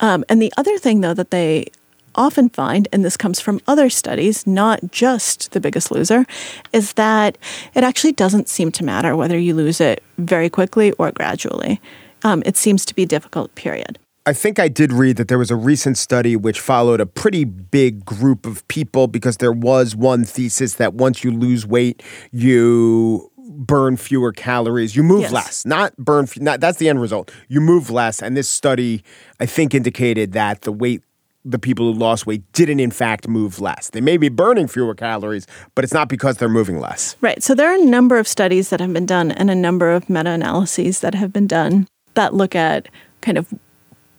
Um, 0.00 0.24
and 0.28 0.42
the 0.42 0.52
other 0.56 0.78
thing 0.78 1.00
though 1.00 1.14
that 1.14 1.30
they 1.30 1.66
often 2.16 2.48
find, 2.48 2.88
and 2.92 3.04
this 3.04 3.16
comes 3.16 3.40
from 3.40 3.60
other 3.66 3.88
studies, 3.90 4.46
not 4.46 4.90
just 4.90 5.52
the 5.52 5.60
biggest 5.60 5.90
loser, 5.90 6.26
is 6.72 6.94
that 6.94 7.38
it 7.74 7.84
actually 7.84 8.12
doesn't 8.12 8.48
seem 8.48 8.72
to 8.72 8.84
matter 8.84 9.14
whether 9.14 9.38
you 9.38 9.54
lose 9.54 9.80
it 9.80 10.02
very 10.18 10.48
quickly 10.50 10.92
or 10.92 11.12
gradually. 11.12 11.80
Um, 12.24 12.42
it 12.46 12.56
seems 12.56 12.84
to 12.86 12.94
be 12.94 13.04
difficult 13.04 13.54
period. 13.54 13.98
I 14.28 14.32
think 14.32 14.58
I 14.58 14.66
did 14.66 14.92
read 14.92 15.18
that 15.18 15.28
there 15.28 15.38
was 15.38 15.52
a 15.52 15.56
recent 15.56 15.96
study 15.98 16.34
which 16.34 16.58
followed 16.58 17.00
a 17.00 17.06
pretty 17.06 17.44
big 17.44 18.04
group 18.04 18.44
of 18.44 18.66
people 18.66 19.06
because 19.06 19.36
there 19.36 19.52
was 19.52 19.94
one 19.94 20.24
thesis 20.24 20.74
that 20.74 20.94
once 20.94 21.22
you 21.22 21.30
lose 21.30 21.64
weight, 21.64 22.02
you 22.32 23.30
burn 23.48 23.96
fewer 23.96 24.32
calories. 24.32 24.96
You 24.96 25.04
move 25.04 25.20
Yes. 25.20 25.32
less, 25.32 25.64
not 25.66 25.96
burn. 25.96 26.26
Not 26.38 26.58
that's 26.60 26.78
the 26.78 26.88
end 26.88 27.00
result. 27.00 27.30
You 27.48 27.60
move 27.60 27.88
less, 27.88 28.20
and 28.20 28.36
this 28.36 28.48
study, 28.48 29.04
I 29.38 29.46
think, 29.46 29.74
indicated 29.74 30.32
that 30.32 30.62
the 30.62 30.72
weight. 30.72 31.02
The 31.48 31.60
people 31.60 31.92
who 31.92 31.98
lost 31.98 32.26
weight 32.26 32.42
didn't, 32.52 32.80
in 32.80 32.90
fact, 32.90 33.28
move 33.28 33.60
less. 33.60 33.90
They 33.90 34.00
may 34.00 34.16
be 34.16 34.28
burning 34.28 34.66
fewer 34.66 34.96
calories, 34.96 35.46
but 35.76 35.84
it's 35.84 35.94
not 35.94 36.08
because 36.08 36.38
they're 36.38 36.48
moving 36.48 36.80
less. 36.80 37.14
Right. 37.20 37.40
So 37.40 37.54
there 37.54 37.70
are 37.70 37.80
a 37.80 37.84
number 37.84 38.18
of 38.18 38.26
studies 38.26 38.70
that 38.70 38.80
have 38.80 38.92
been 38.92 39.06
done 39.06 39.30
and 39.30 39.48
a 39.48 39.54
number 39.54 39.92
of 39.92 40.10
meta 40.10 40.30
analyses 40.30 41.00
that 41.00 41.14
have 41.14 41.32
been 41.32 41.46
done 41.46 41.86
that 42.14 42.34
look 42.34 42.56
at 42.56 42.88
kind 43.20 43.38
of 43.38 43.54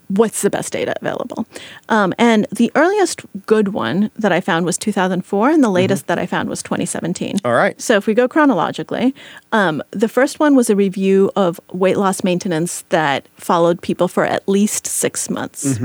what's 0.10 0.42
the 0.42 0.50
best 0.50 0.74
data 0.74 0.96
available. 1.02 1.46
Um, 1.90 2.14
and 2.18 2.48
the 2.52 2.72
earliest 2.76 3.22
good 3.46 3.70
one 3.70 4.10
that 4.16 4.32
I 4.32 4.40
found 4.40 4.66
was 4.66 4.78
2004, 4.78 5.50
and 5.50 5.64
the 5.64 5.70
latest 5.70 6.08
that 6.08 6.18
I 6.18 6.26
found 6.26 6.50
was 6.50 6.64
2017. 6.64 7.40
All 7.44 7.54
right. 7.54 7.80
So 7.82 7.98
if 7.98 8.08
we 8.08 8.14
go 8.14 8.28
chronologically, 8.28 9.14
um, 9.52 9.84
the 9.92 10.08
first 10.08 10.40
one 10.40 10.56
was 10.56 10.70
a 10.70 10.76
review 10.76 11.32
of 11.36 11.60
weight 11.74 11.98
loss 11.98 12.24
maintenance 12.24 12.84
that 12.90 13.28
followed 13.36 13.82
people 13.82 14.08
for 14.08 14.24
at 14.26 14.48
least 14.48 14.88
six 14.88 15.30
months. 15.30 15.78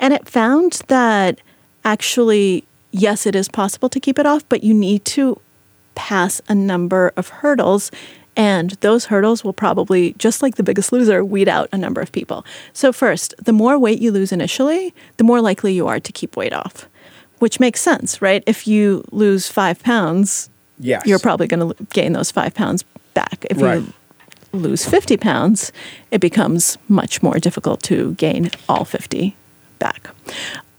And 0.00 0.12
it 0.12 0.28
found 0.28 0.82
that 0.88 1.40
actually, 1.84 2.64
yes, 2.90 3.26
it 3.26 3.34
is 3.34 3.48
possible 3.48 3.88
to 3.88 4.00
keep 4.00 4.18
it 4.18 4.26
off, 4.26 4.48
but 4.48 4.64
you 4.64 4.74
need 4.74 5.04
to 5.06 5.40
pass 5.94 6.40
a 6.48 6.54
number 6.54 7.12
of 7.16 7.28
hurdles. 7.28 7.90
And 8.36 8.70
those 8.80 9.06
hurdles 9.06 9.42
will 9.44 9.52
probably, 9.52 10.14
just 10.14 10.40
like 10.42 10.54
the 10.56 10.62
biggest 10.62 10.92
loser, 10.92 11.24
weed 11.24 11.48
out 11.48 11.68
a 11.72 11.76
number 11.78 12.00
of 12.00 12.12
people. 12.12 12.44
So, 12.72 12.92
first, 12.92 13.34
the 13.44 13.52
more 13.52 13.78
weight 13.78 14.00
you 14.00 14.12
lose 14.12 14.32
initially, 14.32 14.94
the 15.16 15.24
more 15.24 15.40
likely 15.40 15.72
you 15.74 15.88
are 15.88 16.00
to 16.00 16.12
keep 16.12 16.36
weight 16.36 16.52
off, 16.52 16.88
which 17.40 17.58
makes 17.60 17.80
sense, 17.80 18.22
right? 18.22 18.42
If 18.46 18.66
you 18.68 19.04
lose 19.10 19.48
five 19.48 19.82
pounds, 19.82 20.48
Yes. 20.78 21.02
you're 21.04 21.18
probably 21.18 21.46
going 21.48 21.74
to 21.74 21.86
gain 21.92 22.12
those 22.12 22.30
five 22.30 22.54
pounds 22.54 22.84
back. 23.14 23.44
If 23.50 23.60
Right. 23.60 23.82
you 23.82 23.92
lose 24.52 24.84
50 24.86 25.16
pounds, 25.16 25.72
it 26.10 26.20
becomes 26.20 26.78
much 26.88 27.22
more 27.22 27.38
difficult 27.38 27.82
to 27.84 28.14
gain 28.14 28.50
all 28.68 28.84
50 28.84 29.36
back. 29.78 30.10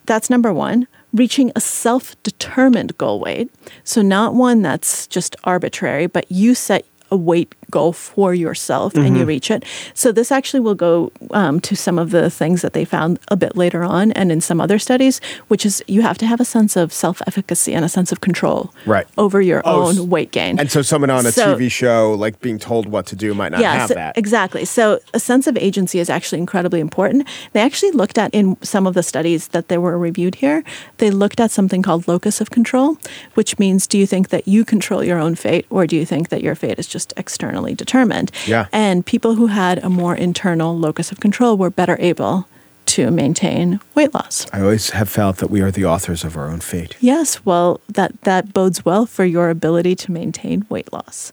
That's 0.06 0.30
number 0.30 0.52
one. 0.54 0.88
Reaching 1.14 1.52
a 1.56 1.62
self 1.62 2.16
determined 2.24 2.98
goal 2.98 3.20
weight. 3.20 3.52
So, 3.84 4.02
not 4.02 4.34
one 4.34 4.62
that's 4.62 5.06
just 5.08 5.36
arbitrary, 5.44 6.08
but 6.08 6.32
you 6.32 6.56
set 6.56 6.86
a 7.12 7.18
weight 7.18 7.56
goal 7.72 7.94
for 7.94 8.34
yourself 8.34 8.94
and 8.96 9.18
you 9.18 9.26
reach 9.26 9.50
it. 9.50 9.64
So, 9.94 10.12
this 10.12 10.32
actually 10.32 10.60
will 10.60 10.76
go 10.76 11.12
um, 11.32 11.60
to 11.62 11.76
some 11.76 11.98
of 11.98 12.12
the 12.12 12.30
things 12.30 12.62
that 12.62 12.74
they 12.74 12.86
found 12.86 13.20
a 13.30 13.36
bit 13.38 13.56
later 13.56 13.84
on 13.84 14.12
and 14.12 14.32
in 14.32 14.42
some 14.42 14.60
other 14.62 14.78
studies, 14.80 15.20
which 15.48 15.66
is 15.66 15.82
you 15.88 16.02
have 16.02 16.18
to 16.20 16.26
have 16.28 16.40
a 16.40 16.46
sense 16.46 16.76
of 16.76 16.92
self 16.94 17.22
efficacy 17.28 17.74
and 17.74 17.84
a 17.86 17.90
sense 17.90 18.12
of 18.12 18.22
control 18.22 18.74
Right. 18.86 19.08
over 19.18 19.42
your 19.42 19.62
Oh, 19.66 19.88
own 19.88 20.10
weight 20.10 20.32
gain. 20.32 20.60
And 20.60 20.70
so 20.70 20.82
someone 20.82 21.10
on 21.10 21.26
a 21.26 21.32
So- 21.32 21.56
TV 21.56 21.70
show, 21.72 22.14
like 22.14 22.40
being 22.42 22.60
told 22.60 22.86
what 22.88 23.06
to 23.08 23.16
do, 23.16 23.34
might 23.34 23.52
not 23.54 23.62
Yes, 23.62 23.80
have 23.90 23.90
that. 23.96 24.18
exactly. 24.18 24.66
So 24.66 25.00
a 25.14 25.20
sense 25.20 25.48
of 25.48 25.58
agency 25.58 26.00
is 26.00 26.10
actually 26.10 26.40
incredibly 26.40 26.80
important. 26.80 27.28
They 27.54 27.62
actually 27.62 27.92
looked 27.92 28.18
at 28.18 28.30
in 28.34 28.58
some 28.62 28.86
of 28.88 28.94
the 28.94 29.04
studies 29.04 29.48
that 29.50 29.68
they 29.70 29.78
were 29.78 29.98
reviewed 29.98 30.36
here, 30.36 30.64
they 30.98 31.10
looked 31.12 31.40
at 31.40 31.52
something 31.52 31.82
called 31.82 32.08
locus 32.08 32.42
of 32.42 32.50
control, 32.52 32.98
which 33.36 33.58
means 33.60 33.88
do 33.88 33.98
you 33.98 34.06
think 34.08 34.30
that 34.30 34.48
you 34.48 34.66
control 34.66 35.04
your 35.04 35.20
own 35.20 35.36
fate 35.36 35.66
or 35.70 35.88
do 35.88 35.96
you 35.96 36.06
think 36.06 36.30
that 36.30 36.42
your 36.42 36.56
fate 36.56 36.78
is 36.80 36.88
just 36.88 37.14
externally 37.62 37.76
determined? 37.76 38.32
Yeah. 38.48 38.68
And 38.72 39.06
people 39.06 39.36
who 39.36 39.48
had 39.48 39.84
a 39.84 39.90
more 39.90 40.16
internal 40.16 40.78
locus 40.78 41.12
of 41.12 41.20
control 41.20 41.58
were 41.58 41.70
better 41.70 41.98
able 42.00 42.46
to 42.88 43.12
maintain 43.12 43.80
weight 43.96 44.14
loss. 44.14 44.46
I 44.52 44.62
always 44.62 44.90
have 44.90 45.08
felt 45.08 45.38
that 45.38 45.50
we 45.50 45.62
are 45.62 45.72
the 45.72 45.86
authors 45.86 46.24
of 46.26 46.36
our 46.36 46.50
own 46.50 46.60
fate. 46.60 46.98
Yes, 47.00 47.46
well, 47.46 47.80
that 47.88 48.12
that 48.24 48.54
bodes 48.54 48.84
well 48.84 49.06
for 49.06 49.24
your 49.24 49.50
ability 49.50 49.96
to 49.96 50.12
maintain 50.12 50.66
weight 50.70 50.92
loss. 50.92 51.32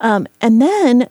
Um, 0.00 0.26
and 0.40 0.60
then 0.60 1.08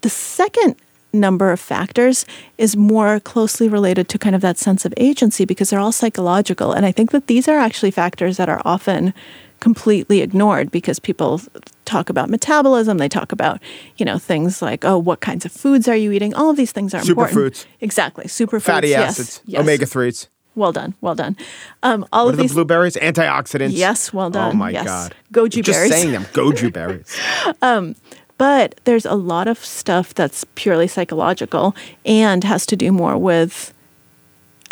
the 0.00 0.08
second 0.08 0.76
number 1.12 1.52
of 1.52 1.60
factors 1.60 2.26
is 2.58 2.76
more 2.76 3.20
closely 3.20 3.68
related 3.68 4.08
to 4.08 4.18
kind 4.18 4.34
of 4.34 4.40
that 4.40 4.58
sense 4.58 4.84
of 4.86 4.94
agency 4.96 5.44
because 5.44 5.70
they're 5.70 5.84
all 5.84 5.92
psychological. 5.92 6.72
And 6.72 6.86
I 6.86 6.92
think 6.92 7.10
that 7.10 7.26
these 7.26 7.46
are 7.48 7.58
actually 7.58 7.92
factors 7.92 8.36
that 8.36 8.48
are 8.48 8.62
often 8.64 9.12
completely 9.60 10.22
ignored 10.22 10.70
because 10.70 10.98
people 10.98 11.40
talk 11.84 12.08
about 12.10 12.28
metabolism 12.30 12.98
they 12.98 13.08
talk 13.08 13.32
about 13.32 13.60
you 13.96 14.04
know 14.04 14.18
things 14.18 14.60
like 14.62 14.84
oh 14.84 14.98
what 14.98 15.20
kinds 15.20 15.44
of 15.44 15.52
foods 15.52 15.86
are 15.88 15.96
you 15.96 16.10
eating 16.12 16.32
all 16.34 16.50
of 16.50 16.56
these 16.56 16.72
things 16.72 16.94
are 16.94 17.00
important 17.00 17.38
Superfoods. 17.54 17.66
exactly 17.80 18.24
superfoods 18.26 18.62
Fatty 18.62 18.88
yes, 18.88 19.10
acids, 19.20 19.42
yes. 19.46 19.60
omega 19.60 19.84
3s. 19.86 20.28
well 20.54 20.72
done 20.72 20.94
well 21.00 21.14
done 21.14 21.36
um, 21.82 22.06
all 22.12 22.24
What 22.26 22.30
of 22.30 22.34
are 22.34 22.36
the 22.38 22.42
these 22.44 22.52
blueberries? 22.54 22.96
Antioxidants. 22.96 23.72
Yes, 23.76 24.12
well 24.12 24.30
done. 24.30 24.52
Oh 24.52 24.56
my 24.56 24.70
Yes. 24.70 24.86
God. 24.86 25.14
Goji 25.32 25.62
Just 25.62 25.78
berries. 25.78 25.92
saying 25.92 26.12
them. 26.12 26.24
goji 26.32 26.72
berries. 26.72 27.14
But 28.36 28.80
there's 28.84 29.06
a 29.06 29.14
lot 29.14 29.46
of 29.46 29.58
stuff 29.64 30.12
that's 30.12 30.44
purely 30.56 30.88
psychological 30.88 31.74
and 32.04 32.42
has 32.42 32.66
to 32.66 32.74
do 32.76 32.90
more 32.90 33.16
with 33.16 33.72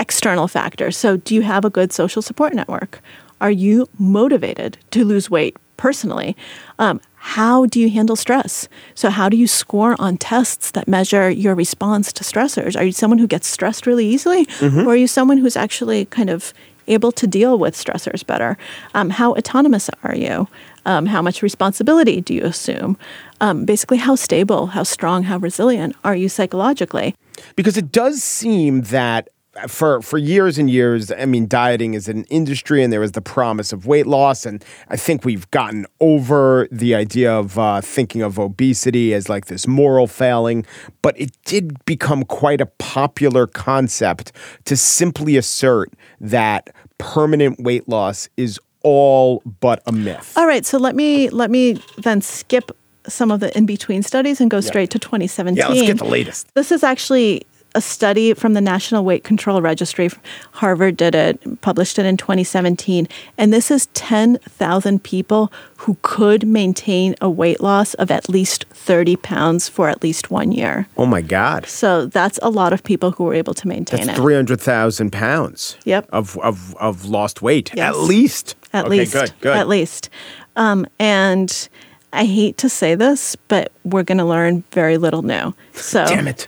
external 0.01 0.49
factors. 0.49 0.97
So, 0.97 1.17
do 1.17 1.33
you 1.35 1.43
have 1.43 1.65
a 1.65 1.71
good 1.71 1.93
social 1.93 2.23
support 2.23 2.55
network? 2.55 3.01
Are 3.41 3.53
you 3.53 3.89
motivated 4.01 4.79
to 4.91 5.05
lose 5.05 5.31
weight 5.31 5.57
personally? 5.83 6.37
Um, 6.79 7.01
how 7.17 7.67
do 7.67 7.81
you 7.81 7.91
handle 7.91 8.15
stress? 8.17 8.69
So, 8.95 9.11
how 9.11 9.29
do 9.29 9.37
you 9.37 9.49
score 9.49 9.97
on 9.99 10.17
tests 10.17 10.71
that 10.71 10.87
measure 10.87 11.29
your 11.29 11.55
response 11.57 12.13
to 12.15 12.25
stressors? 12.25 12.77
Are 12.79 12.85
you 12.85 12.93
someone 12.93 13.19
who 13.19 13.27
gets 13.27 13.49
stressed 13.49 13.87
really 13.87 14.07
easily, 14.07 14.47
or 14.87 14.93
are 14.93 14.97
you 14.97 15.09
someone 15.09 15.39
who's 15.39 15.57
actually 15.57 16.05
kind 16.07 16.31
of 16.31 16.55
able 16.87 17.13
to 17.13 17.27
deal 17.27 17.59
with 17.59 17.75
stressors 17.75 18.25
better? 18.25 18.57
Um, 18.95 19.11
how 19.11 19.35
autonomous 19.35 19.91
are 20.03 20.17
you? 20.17 20.49
Um, 20.85 21.07
how 21.07 21.23
much 21.23 21.43
responsibility 21.43 22.21
do 22.21 22.33
you 22.35 22.45
assume? 22.45 22.97
Um, 23.41 23.65
basically, 23.65 23.99
how 23.99 24.15
stable, 24.17 24.67
how 24.67 24.85
strong, 24.85 25.25
how 25.25 25.39
resilient 25.39 25.97
are 26.05 26.17
you 26.17 26.29
psychologically? 26.29 27.15
because 27.57 27.77
it 27.77 27.93
does 27.93 28.23
seem 28.23 28.83
that 28.83 29.29
for 29.69 30.01
for 30.01 30.19
years 30.19 30.59
and 30.59 30.71
years, 30.71 31.11
I 31.11 31.27
mean, 31.27 31.47
dieting 31.47 31.95
is 31.95 32.09
an 32.09 32.25
industry, 32.25 32.83
and 32.83 32.93
there 32.93 33.01
was 33.01 33.13
the 33.13 33.21
promise 33.21 33.73
of 33.73 33.87
weight 33.87 34.07
loss, 34.07 34.47
and 34.47 34.65
I 34.89 34.97
think 34.97 35.25
we've 35.25 35.51
gotten 35.51 35.87
over 36.01 36.69
the 36.71 36.95
idea 36.95 37.33
of 37.33 37.59
uh, 37.59 37.81
thinking 37.81 38.23
of 38.23 38.39
obesity 38.39 39.13
as 39.13 39.29
like 39.29 39.47
this 39.47 39.67
moral 39.67 40.07
failing. 40.07 40.65
But 41.03 41.21
it 41.21 41.31
did 41.45 41.85
become 41.85 42.25
quite 42.25 42.61
a 42.61 42.67
popular 42.67 43.47
concept 43.47 44.33
to 44.65 44.77
simply 44.77 45.37
assert 45.37 45.93
that 46.21 46.71
permanent 46.99 47.61
weight 47.61 47.89
loss 47.89 48.29
is 48.37 48.59
all 48.83 49.43
but 49.61 49.83
a 49.87 49.93
myth. 49.93 50.33
All 50.37 50.47
right, 50.47 50.65
so 50.65 50.79
let 50.79 50.97
me 50.97 51.29
let 51.29 51.51
me 51.51 51.83
then 51.99 52.21
skip 52.23 52.71
some 53.07 53.31
of 53.31 53.41
the 53.41 53.57
in 53.57 53.67
between 53.67 54.03
studies 54.03 54.41
and 54.41 54.51
go 54.51 54.61
straight 54.61 54.91
to 54.91 54.99
2017. 54.99 55.57
Yeah, 55.57 55.69
let's 55.69 55.83
get 55.83 55.99
the 55.99 56.05
latest. 56.05 56.55
This 56.55 56.71
is 56.73 56.83
actually 56.83 57.43
a 57.75 57.81
study 57.81 58.35
from 58.35 58.55
the 58.55 58.61
National 58.61 59.05
Weight 59.05 59.25
Control 59.25 59.63
Registry. 59.63 60.11
Harvard 60.53 60.97
did 60.97 61.15
it, 61.15 61.61
published 61.61 61.99
it 61.99 62.07
in 62.07 62.17
2017. 62.17 63.09
And 63.39 63.53
this 63.53 63.71
is 63.71 63.87
10,000 63.95 65.03
people 65.03 65.53
who 65.79 65.97
could 66.03 66.47
maintain 66.47 67.15
a 67.21 67.31
weight 67.31 67.61
loss 67.61 67.95
of 67.95 68.11
at 68.11 68.29
least 68.29 68.65
30 68.71 69.17
pounds 69.17 69.69
for 69.69 69.89
at 69.89 70.03
least 70.03 70.31
one 70.31 70.53
year. 70.53 70.87
Oh 70.97 71.07
my 71.07 71.23
God. 71.23 71.67
So 71.67 72.07
that's 72.07 72.39
a 72.43 72.51
lot 72.51 72.73
of 72.73 72.83
people 72.85 73.13
who 73.13 73.25
were 73.25 73.35
able 73.35 73.55
to 73.55 73.69
maintain 73.69 74.07
That's 74.07 74.19
it. 74.19 74.23
300,000 74.23 75.11
pounds 75.11 75.77
Yep. 75.85 76.09
of, 76.13 76.39
of, 76.39 76.75
of 76.77 77.05
lost 77.07 77.43
weight. 77.43 77.71
Yes. 77.75 77.95
At 77.95 78.01
least. 78.03 78.55
At 78.73 78.87
okay, 78.87 78.99
least. 78.99 79.13
good, 79.13 79.33
good. 79.41 79.57
At 79.57 79.69
least. 79.69 80.09
Um, 80.57 80.87
and 80.99 81.69
I 82.13 82.25
hate 82.27 82.59
to 82.59 82.69
say 82.69 82.95
this, 82.95 83.37
but 83.49 83.73
we're 83.85 84.03
going 84.03 84.19
to 84.19 84.25
learn 84.25 84.65
very 84.73 84.99
little 84.99 85.23
new. 85.23 85.55
So 85.73 86.05
Damn 86.07 86.29
it. 86.29 86.47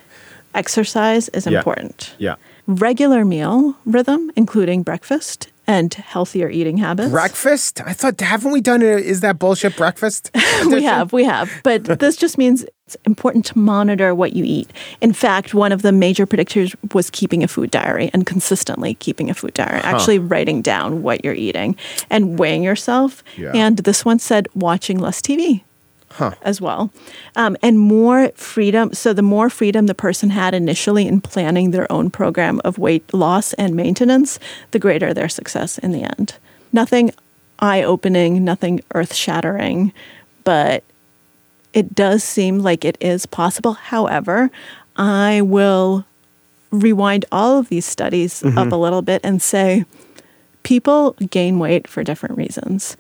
Exercise 0.55 1.29
is 1.31 1.47
Yeah. 1.47 1.59
important. 1.59 2.15
Yeah. 2.19 2.37
Regular 2.67 3.25
meal 3.25 3.77
rhythm, 3.85 4.31
including 4.37 4.83
breakfast 4.83 5.49
and 5.67 5.93
healthier 5.95 6.49
eating 6.51 6.77
habits. 6.79 7.11
Breakfast? 7.11 7.81
I 7.85 7.93
thought, 7.95 8.21
haven't 8.21 8.53
we 8.53 8.61
done 8.61 8.83
it? 8.83 9.01
Is 9.01 9.21
that 9.21 9.39
bullshit 9.39 9.77
breakfast? 9.77 10.31
we 10.67 10.83
have, 10.83 11.13
we 11.13 11.25
have. 11.25 11.51
But 11.63 11.85
this 12.01 12.17
just 12.17 12.37
means 12.37 12.67
it's 12.87 12.97
important 13.07 13.47
to 13.47 13.59
monitor 13.59 14.15
what 14.15 14.35
you 14.35 14.45
eat. 14.45 14.71
In 15.01 15.13
fact, 15.15 15.55
one 15.55 15.73
of 15.73 15.81
the 15.83 15.91
major 15.93 16.27
predictors 16.27 16.75
was 16.95 17.09
keeping 17.11 17.43
a 17.43 17.49
food 17.49 17.71
diary 17.71 18.11
and 18.13 18.27
consistently 18.27 18.95
keeping 18.97 19.31
a 19.31 19.35
food 19.35 19.55
diary, 19.55 19.81
actually 19.83 20.19
writing 20.19 20.61
down 20.61 21.03
what 21.03 21.25
you're 21.25 21.35
eating 21.35 21.77
and 22.11 22.39
weighing 22.39 22.63
yourself. 22.63 23.25
Yeah. 23.39 23.53
And 23.55 23.79
this 23.79 24.05
one 24.05 24.19
said 24.19 24.49
watching 24.55 24.99
less 24.99 25.23
TV. 25.23 25.63
As 26.43 26.61
well. 26.61 26.91
Um, 27.37 27.57
and 27.63 27.79
more 27.79 28.31
freedom. 28.35 28.93
So, 28.93 29.13
the 29.13 29.23
more 29.23 29.51
freedom 29.51 29.87
the 29.87 29.95
person 29.95 30.31
had 30.31 30.55
initially 30.55 31.07
in 31.07 31.21
planning 31.21 31.71
their 31.71 31.91
own 31.91 32.11
program 32.11 32.61
of 32.65 32.79
weight 32.79 33.13
loss 33.13 33.53
and 33.55 33.75
maintenance, 33.75 34.39
the 34.71 34.79
greater 34.79 35.13
their 35.13 35.29
success 35.29 35.79
in 35.79 35.93
the 35.93 36.03
end. 36.03 36.37
Nothing 36.73 37.13
eye 37.59 37.83
opening, 37.83 38.45
nothing 38.45 38.83
earth 38.95 39.15
shattering, 39.15 39.93
but 40.45 40.85
it 41.73 41.95
does 41.95 42.23
seem 42.23 42.61
like 42.61 42.85
it 42.85 42.97
is 43.01 43.27
possible. 43.27 43.73
However, 43.73 44.51
I 44.97 45.41
will 45.41 46.05
rewind 46.71 47.25
all 47.31 47.59
of 47.59 47.69
these 47.69 47.85
studies 47.85 48.43
up 48.45 48.73
a 48.73 48.77
little 48.77 49.03
bit 49.03 49.21
and 49.25 49.41
say 49.41 49.85
people 50.63 51.13
gain 51.31 51.59
weight 51.59 51.87
for 51.87 52.03
different 52.03 52.37
reasons. 52.37 52.97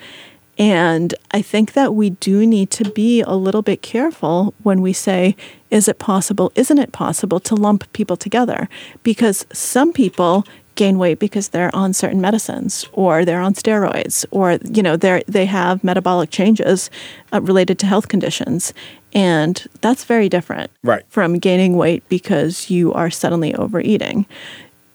And 0.58 1.14
I 1.32 1.42
think 1.42 1.72
that 1.72 1.94
we 1.94 2.10
do 2.10 2.46
need 2.46 2.70
to 2.72 2.88
be 2.90 3.20
a 3.22 3.34
little 3.34 3.62
bit 3.62 3.82
careful 3.82 4.54
when 4.62 4.80
we 4.82 4.92
say, 4.92 5.34
is 5.70 5.88
it 5.88 5.98
possible, 5.98 6.52
isn't 6.54 6.78
it 6.78 6.92
possible 6.92 7.40
to 7.40 7.54
lump 7.54 7.92
people 7.92 8.16
together? 8.16 8.68
Because 9.02 9.46
some 9.52 9.92
people 9.92 10.44
gain 10.76 10.98
weight 10.98 11.18
because 11.18 11.48
they're 11.50 11.74
on 11.74 11.92
certain 11.92 12.20
medicines 12.20 12.84
or 12.92 13.24
they're 13.24 13.40
on 13.40 13.54
steroids 13.54 14.24
or 14.32 14.58
you 14.68 14.82
know 14.82 14.96
they 14.96 15.22
they 15.28 15.46
have 15.46 15.84
metabolic 15.84 16.30
changes 16.30 16.90
uh, 17.32 17.40
related 17.40 17.78
to 17.78 17.86
health 17.86 18.08
conditions 18.08 18.74
and 19.12 19.68
that's 19.82 20.02
very 20.04 20.28
different 20.28 20.72
Right. 20.82 21.04
from 21.08 21.38
gaining 21.38 21.76
weight 21.76 22.02
because 22.08 22.70
you 22.70 22.92
are 22.92 23.08
suddenly 23.08 23.54
overeating 23.54 24.26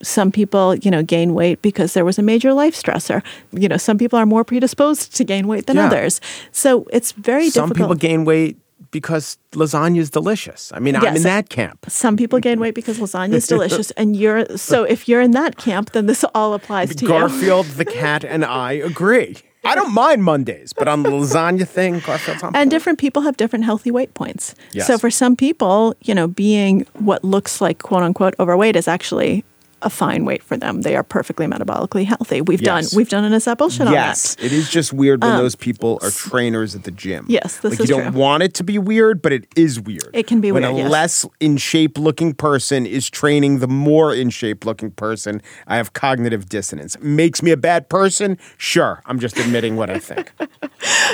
some 0.01 0.31
people, 0.31 0.75
you 0.75 0.89
know, 0.91 1.03
gain 1.03 1.33
weight 1.33 1.61
because 1.61 1.93
there 1.93 2.05
was 2.05 2.17
a 2.19 2.21
major 2.23 2.53
life 2.53 2.75
stressor. 2.75 3.21
You 3.51 3.67
know, 3.67 3.77
some 3.77 3.97
people 3.97 4.17
are 4.19 4.25
more 4.25 4.43
predisposed 4.43 5.15
to 5.17 5.23
gain 5.23 5.47
weight 5.47 5.65
than 5.67 5.75
Yeah. 5.77 5.87
others. 5.87 6.21
So 6.51 6.87
it's 6.91 7.11
very 7.13 7.49
Some 7.49 7.69
people 7.69 7.87
difficult. 7.95 7.99
gain 7.99 8.25
weight 8.25 8.57
because 8.91 9.37
lasagna 9.51 9.99
is 9.99 10.09
delicious. 10.09 10.71
I 10.73 10.79
mean, 10.79 10.95
I'm 10.95 11.15
in 11.15 11.23
that 11.23 11.49
camp. 11.49 11.85
some 11.89 12.15
people 12.17 12.39
gain 12.39 12.59
weight 12.59 12.73
because 12.75 12.97
lasagna 12.97 13.33
is 13.35 13.45
delicious, 13.47 13.91
and 13.91 14.15
you're 14.15 14.45
so 14.57 14.83
if 14.83 15.07
you're 15.07 15.21
in 15.21 15.31
that 15.31 15.57
camp, 15.57 15.91
then 15.91 16.05
this 16.07 16.23
all 16.33 16.53
applies 16.53 16.95
to 16.95 17.03
you. 17.05 17.07
Garfield, 17.07 17.65
the 17.77 17.85
cat, 17.85 18.23
and 18.23 18.43
I 18.45 18.71
agree. 18.73 19.37
I 19.65 19.75
don't 19.75 19.93
mind 19.93 20.23
Mondays, 20.23 20.71
but 20.71 20.87
on 20.87 21.03
the 21.03 21.09
lasagna 21.11 21.67
thing, 21.67 21.99
Garfield's 21.99 22.41
on. 22.41 22.55
And 22.55 22.71
different 22.71 22.97
people 22.97 23.21
have 23.23 23.35
different 23.35 23.65
healthy 23.65 23.91
weight 23.91 24.13
points. 24.13 24.55
Yes. 24.71 24.87
So 24.87 24.97
for 24.97 25.11
some 25.11 25.35
people, 25.35 25.93
you 26.01 26.15
know, 26.15 26.27
being 26.27 26.87
what 26.93 27.23
looks 27.25 27.59
like 27.59 27.79
quote 27.83 28.01
unquote 28.01 28.33
overweight 28.39 28.77
is 28.77 28.87
actually 28.87 29.43
a 29.81 29.89
fine 29.89 30.25
weight 30.25 30.43
for 30.43 30.57
them. 30.57 30.81
They 30.81 30.95
are 30.95 31.03
perfectly 31.03 31.45
metabolically 31.48 32.05
healthy. 32.05 32.41
We've 32.41 32.62
Yes. 32.62 32.91
done 32.91 32.98
we've 32.98 33.09
done 33.09 33.24
an 33.24 33.33
Is 33.33 33.45
That 33.45 33.57
Bullshit 33.57 33.88
on 33.88 33.93
Yes, 33.93 34.36
that. 34.36 34.45
it 34.45 34.51
is 34.51 34.69
just 34.69 34.91
weird 34.93 35.21
when 35.24 35.31
um, 35.33 35.38
those 35.38 35.55
people 35.55 36.00
are 36.01 36.12
trainers 36.12 36.75
at 36.75 36.83
the 36.83 36.91
gym. 36.91 37.25
Yes, 37.29 37.57
this 37.59 37.71
like 37.71 37.79
is 37.81 37.89
you 37.89 37.95
don't 37.95 38.12
true. 38.12 38.19
want 38.19 38.43
it 38.43 38.53
to 38.55 38.63
be 38.63 38.77
weird, 38.77 39.21
but 39.21 39.31
it 39.31 39.48
is 39.55 39.79
weird. 39.79 40.09
It 40.13 40.27
can 40.27 40.41
be 40.41 40.51
when 40.51 40.63
weird, 40.63 40.74
When 40.75 40.81
a 40.81 40.83
yes. 40.86 40.91
less 40.91 41.25
in 41.39 41.57
shape 41.57 41.98
looking 41.98 42.33
person 42.33 42.86
is 42.86 43.09
training 43.09 43.59
the 43.59 43.67
more 43.67 44.13
in 44.13 44.29
shape 44.29 44.65
looking 44.65 44.91
person. 44.91 45.41
I 45.67 45.77
have 45.77 45.93
cognitive 45.93 46.50
dissonance. 46.50 46.98
Makes 47.01 47.41
me 47.41 47.51
a 47.51 47.57
bad 47.57 47.89
person? 47.89 48.38
Sure, 48.57 49.01
I'm 49.05 49.19
just 49.19 49.38
admitting 49.38 49.75
what 49.75 49.89
I 49.89 50.00
think. 50.00 50.31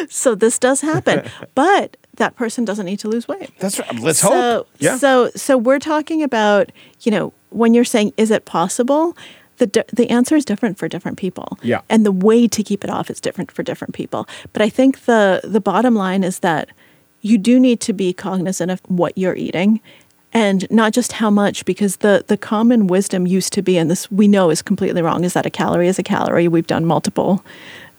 So 0.10 0.36
this 0.36 0.60
does 0.60 0.81
happen, 0.81 1.24
but 1.55 1.98
that 2.17 2.36
person 2.36 2.65
doesn't 2.65 2.86
need 2.86 3.00
to 3.00 3.07
lose 3.07 3.27
weight. 3.27 3.51
That's 3.60 3.79
right. 3.79 4.00
Let's 4.00 4.19
so, 4.19 4.29
hope. 4.29 4.69
Yeah. 4.79 4.98
So 4.98 5.31
so 5.36 5.57
we're 5.57 5.79
talking 5.79 6.24
about, 6.24 6.72
you 7.01 7.12
know, 7.12 7.34
when 7.50 7.74
you're 7.74 7.86
saying 7.86 8.13
is 8.17 8.31
it 8.31 8.45
possible? 8.45 9.15
The, 9.57 9.67
di- 9.67 9.84
the 9.93 10.10
answer 10.10 10.36
is 10.36 10.43
different 10.43 10.77
for 10.77 10.89
different 10.89 11.17
people. 11.17 11.57
Yeah. 11.62 11.79
And 11.89 12.05
the 12.05 12.12
way 12.12 12.45
to 12.45 12.62
keep 12.62 12.84
it 12.84 12.89
off 12.89 13.10
is 13.10 13.22
different 13.22 13.51
for 13.51 13.63
different 13.63 13.93
people. 13.93 14.27
But 14.51 14.62
I 14.62 14.69
think 14.69 15.05
the 15.05 15.41
the 15.43 15.62
bottom 15.62 15.95
line 15.95 16.24
is 16.24 16.39
that 16.39 16.69
you 17.22 17.38
do 17.38 17.60
need 17.60 17.79
to 17.81 17.93
be 17.93 18.13
cognizant 18.13 18.69
of 18.69 18.81
what 18.88 19.17
you're 19.17 19.36
eating 19.36 19.79
and 20.36 20.69
not 20.69 20.91
just 20.91 21.13
how 21.13 21.29
much 21.29 21.65
because 21.65 21.98
the 21.98 22.24
the 22.27 22.38
common 22.38 22.88
wisdom 22.88 23.25
used 23.25 23.53
to 23.53 23.62
be 23.62 23.77
and 23.77 23.89
this 23.89 24.12
we 24.12 24.27
know 24.27 24.50
is 24.50 24.62
completely 24.62 25.01
wrong 25.01 25.24
is 25.24 25.34
that 25.34 25.45
a 25.45 25.50
calorie 25.50 25.88
is 25.88 25.98
a 25.98 26.03
calorie. 26.03 26.48
We've 26.48 26.67
done 26.67 26.86
multiple 26.86 27.43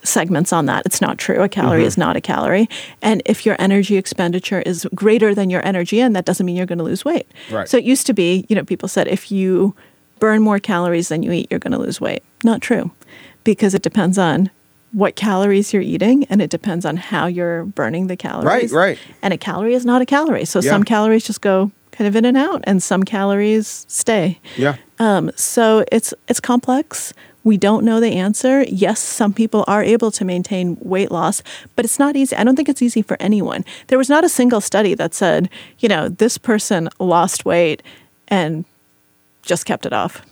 segments 0.07 0.53
on 0.53 0.67
that. 0.67 0.85
It's 0.87 1.01
not 1.01 1.19
true. 1.19 1.43
A 1.43 1.49
calorie 1.49 1.81
Mm-hmm. 1.81 1.87
is 1.89 1.99
not 1.99 2.17
a 2.17 2.21
calorie. 2.21 2.69
And 3.03 3.23
if 3.27 3.45
your 3.45 3.57
energy 3.59 3.97
expenditure 3.97 4.61
is 4.63 4.87
greater 4.95 5.35
than 5.35 5.51
your 5.51 5.65
energy 5.67 6.01
in, 6.01 6.13
that 6.15 6.25
doesn't 6.25 6.47
mean 6.47 6.57
you're 6.57 6.67
going 6.67 6.79
to 6.79 6.85
lose 6.85 7.05
weight. 7.05 7.27
Right. 7.51 7.69
So 7.69 7.77
it 7.77 7.85
used 7.85 8.07
to 8.07 8.13
be, 8.15 8.47
you 8.49 8.57
know, 8.57 8.65
people 8.65 8.89
said 8.89 9.09
if 9.09 9.31
you 9.33 9.75
burn 10.19 10.43
more 10.43 10.59
calories 10.59 11.09
than 11.09 11.23
you 11.23 11.33
eat, 11.33 11.49
you're 11.51 11.61
going 11.61 11.73
to 11.73 11.79
lose 11.79 12.01
weight. 12.01 12.23
Not 12.45 12.63
true. 12.63 12.91
Because 13.45 13.75
it 13.75 13.83
depends 13.83 14.17
on 14.19 14.51
what 14.93 15.15
calories 15.17 15.73
you're 15.73 15.83
eating 15.83 16.25
and 16.31 16.41
it 16.41 16.49
depends 16.49 16.87
on 16.87 16.97
how 16.97 17.27
you're 17.27 17.65
burning 17.65 18.07
the 18.07 18.17
calories. 18.17 18.47
Right, 18.47 18.71
right. 18.71 18.99
And 19.23 19.35
a 19.35 19.39
calorie 19.39 19.75
is 19.75 19.85
not 19.85 20.01
a 20.01 20.07
calorie. 20.07 20.45
So 20.47 20.61
Yeah. 20.61 20.71
some 20.71 20.85
calories 20.85 21.27
just 21.27 21.41
go 21.43 21.71
kind 21.93 22.09
of 22.09 22.17
in 22.17 22.25
and 22.25 22.37
out 22.37 22.61
and 22.65 22.83
some 22.83 23.03
calories 23.03 23.85
stay. 23.89 24.39
yeah. 24.57 24.77
Um, 24.99 25.31
so 25.37 25.85
it's 25.93 26.15
it's 26.29 26.41
complex. 26.41 27.13
We 27.47 27.57
don't 27.57 27.85
know 27.85 28.01
the 28.01 28.15
answer. 28.15 28.65
Yes, 28.65 28.99
some 28.99 29.33
people 29.33 29.65
are 29.69 29.85
able 29.85 30.11
to 30.11 30.25
maintain 30.25 30.77
weight 30.81 31.13
loss, 31.13 31.45
but 31.77 31.85
it's 31.85 31.97
not 31.97 32.17
easy. 32.17 32.35
I 32.35 32.43
don't 32.43 32.57
think 32.57 32.69
it's 32.69 32.83
easy 32.83 33.03
for 33.03 33.17
anyone. 33.21 33.65
There 33.87 33.99
was 33.99 34.09
not 34.09 34.25
a 34.25 34.29
single 34.29 34.61
study 34.61 34.95
that 34.95 35.15
said, 35.15 35.49
you 35.79 35.89
know, 35.89 36.09
this 36.09 36.39
person 36.39 36.89
lost 36.99 37.45
weight 37.45 37.85
and 38.27 38.65
just 39.43 39.65
kept 39.65 39.87
it 39.87 39.93
off. 39.93 40.23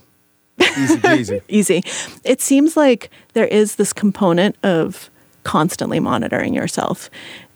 Easy 0.58 0.96
peasy. 0.96 1.42
Easy. 1.48 1.84
It 2.24 2.40
seems 2.40 2.76
like 2.76 3.10
there 3.34 3.46
is 3.46 3.76
this 3.76 3.92
component 3.92 4.56
of 4.64 5.08
constantly 5.44 6.00
monitoring 6.00 6.52
yourself. 6.52 7.10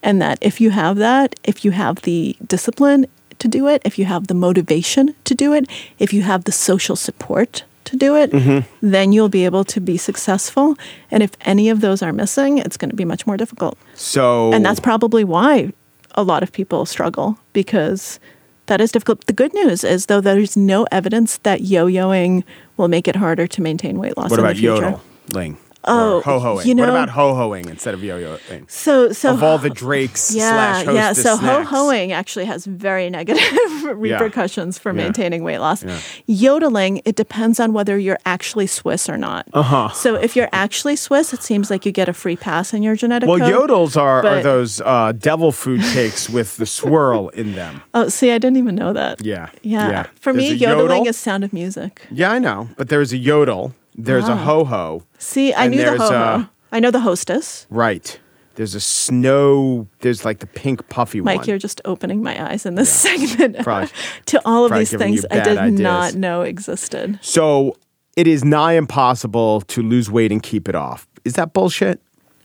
And 0.04 0.22
that 0.22 0.38
if 0.40 0.60
you 0.60 0.70
have 0.70 0.98
that, 0.98 1.34
if 1.42 1.64
you 1.64 1.72
have 1.72 2.02
the 2.02 2.36
discipline 2.46 3.06
to 3.40 3.48
do 3.48 3.66
it, 3.66 3.82
if 3.84 3.98
you 3.98 4.04
have 4.04 4.28
the 4.28 4.34
motivation 4.34 5.16
to 5.24 5.34
do 5.34 5.52
it, 5.52 5.68
if 5.98 6.12
you 6.12 6.22
have 6.22 6.44
the 6.44 6.52
social 6.52 6.94
support 6.94 7.64
to 7.88 7.96
do 7.96 8.16
it, 8.16 8.30
mm-hmm. 8.30 8.66
then 8.80 9.12
you'll 9.12 9.28
be 9.28 9.44
able 9.44 9.64
to 9.64 9.80
be 9.80 9.96
successful. 9.96 10.76
And 11.10 11.22
if 11.22 11.32
any 11.42 11.68
of 11.68 11.80
those 11.80 12.02
are 12.02 12.12
missing, 12.12 12.58
it's 12.58 12.76
going 12.76 12.90
to 12.90 12.96
be 12.96 13.04
much 13.04 13.26
more 13.26 13.36
difficult. 13.36 13.76
So 13.94 14.52
And 14.52 14.64
that's 14.64 14.80
probably 14.80 15.24
why 15.24 15.72
a 16.14 16.22
lot 16.22 16.42
of 16.42 16.52
people 16.52 16.86
struggle 16.86 17.38
because 17.52 18.20
that 18.66 18.80
is 18.80 18.92
difficult. 18.92 19.26
The 19.26 19.32
good 19.32 19.54
news 19.54 19.84
is, 19.84 20.06
though, 20.06 20.20
there's 20.20 20.56
no 20.56 20.86
evidence 20.92 21.38
that 21.38 21.62
yo 21.62 21.86
yoing 21.86 22.44
will 22.76 22.88
make 22.88 23.08
it 23.08 23.16
harder 23.16 23.46
to 23.46 23.62
maintain 23.62 23.98
weight 23.98 24.16
loss 24.16 24.30
what 24.30 24.38
in 24.38 24.44
about 24.44 24.56
the 24.56 24.60
future. 24.60 25.00
yodeling? 25.28 25.58
Oh, 25.88 26.20
ho 26.20 26.38
hoing. 26.38 26.66
you 26.66 26.74
know, 26.74 26.82
what 26.84 26.90
about 26.90 27.08
ho 27.10 27.34
hoing 27.34 27.68
instead 27.68 27.94
of 27.94 28.02
yo 28.04 28.18
yoing? 28.20 28.70
So, 28.70 29.12
so 29.12 29.32
Of 29.32 29.42
all 29.42 29.58
the 29.58 29.70
Drakes 29.70 30.34
yeah, 30.34 30.82
slash 30.82 30.94
yeah. 30.94 31.12
So 31.12 31.36
ho 31.36 31.64
hoing 31.64 32.12
actually 32.12 32.44
has 32.44 32.64
very 32.66 33.08
negative 33.10 33.42
repercussions 33.84 34.78
for 34.78 34.90
Yeah. 34.90 35.02
maintaining 35.04 35.42
weight 35.44 35.58
loss. 35.58 35.84
Yodeling, 36.26 37.00
it 37.04 37.16
depends 37.16 37.58
on 37.60 37.72
whether 37.72 37.98
you're 37.98 38.18
actually 38.26 38.66
Swiss 38.66 39.08
or 39.08 39.16
not. 39.16 39.46
Uh 39.54 39.60
Uh-huh. 39.60 39.88
So 39.90 40.14
if 40.14 40.36
you're 40.36 40.48
actually 40.52 40.96
Swiss, 40.96 41.32
it 41.32 41.42
seems 41.42 41.70
like 41.70 41.84
you 41.86 41.92
get 41.92 42.08
a 42.08 42.12
free 42.12 42.36
pass 42.36 42.72
in 42.74 42.82
your 42.82 42.96
genetic 42.96 43.28
Well, 43.28 43.38
code. 43.38 43.52
yodels 43.70 43.96
are, 43.96 44.24
are 44.26 44.42
those 44.42 44.80
uh, 44.82 45.12
devil 45.12 45.52
food 45.52 45.80
cakes 45.80 46.28
with 46.28 46.56
the 46.56 46.66
swirl 46.66 47.28
in 47.30 47.54
them. 47.54 47.82
Oh, 47.94 48.08
see, 48.08 48.30
I 48.30 48.38
didn't 48.38 48.58
even 48.58 48.74
know 48.76 48.92
that. 48.92 49.24
Yeah, 49.24 49.48
Yeah. 49.62 49.90
yeah. 49.90 50.06
For 50.20 50.32
me, 50.32 50.48
There's 50.50 50.60
a 50.60 50.64
yodeling 50.64 50.98
yodel. 50.98 51.08
is 51.08 51.16
Sound 51.16 51.42
of 51.42 51.52
Music. 51.52 52.06
Yeah, 52.12 52.30
I 52.30 52.38
know. 52.38 52.68
But 52.76 52.88
there's 52.90 53.12
a 53.12 53.16
yodel. 53.16 53.74
There's 53.98 54.28
a 54.28 54.36
ho 54.36 54.64
ho. 54.64 55.02
See, 55.18 55.52
I 55.52 55.66
knew 55.68 55.78
the 55.84 55.98
ho 55.98 56.08
ho. 56.08 56.46
I 56.70 56.80
know 56.80 56.90
the 56.90 57.00
hostess. 57.00 57.66
Right. 57.68 58.18
There's 58.54 58.74
a 58.74 58.80
snow. 58.80 59.86
There's 60.00 60.24
like 60.24 60.38
the 60.40 60.46
pink 60.46 60.88
puffy 60.88 61.20
Mike, 61.20 61.24
one. 61.26 61.36
Mike, 61.38 61.46
you're 61.46 61.58
just 61.58 61.80
opening 61.84 62.22
my 62.22 62.50
eyes 62.50 62.66
in 62.66 62.74
this 62.74 62.92
segment 62.92 63.58
Probably- 63.62 63.88
to 64.26 64.40
all 64.44 64.64
of 64.64 64.72
these 64.72 64.90
things 64.90 65.24
I 65.30 65.40
did 65.40 65.58
ideas. 65.58 65.80
not 65.80 66.14
know 66.14 66.42
existed. 66.42 67.18
So 67.22 67.76
it 68.16 68.26
is 68.26 68.44
nigh 68.44 68.72
impossible 68.72 69.60
to 69.62 69.82
lose 69.82 70.10
weight 70.10 70.32
and 70.32 70.42
keep 70.42 70.68
it 70.68 70.74
off. 70.74 71.06
Is 71.24 71.34
that 71.34 71.52
bullshit? 71.52 72.00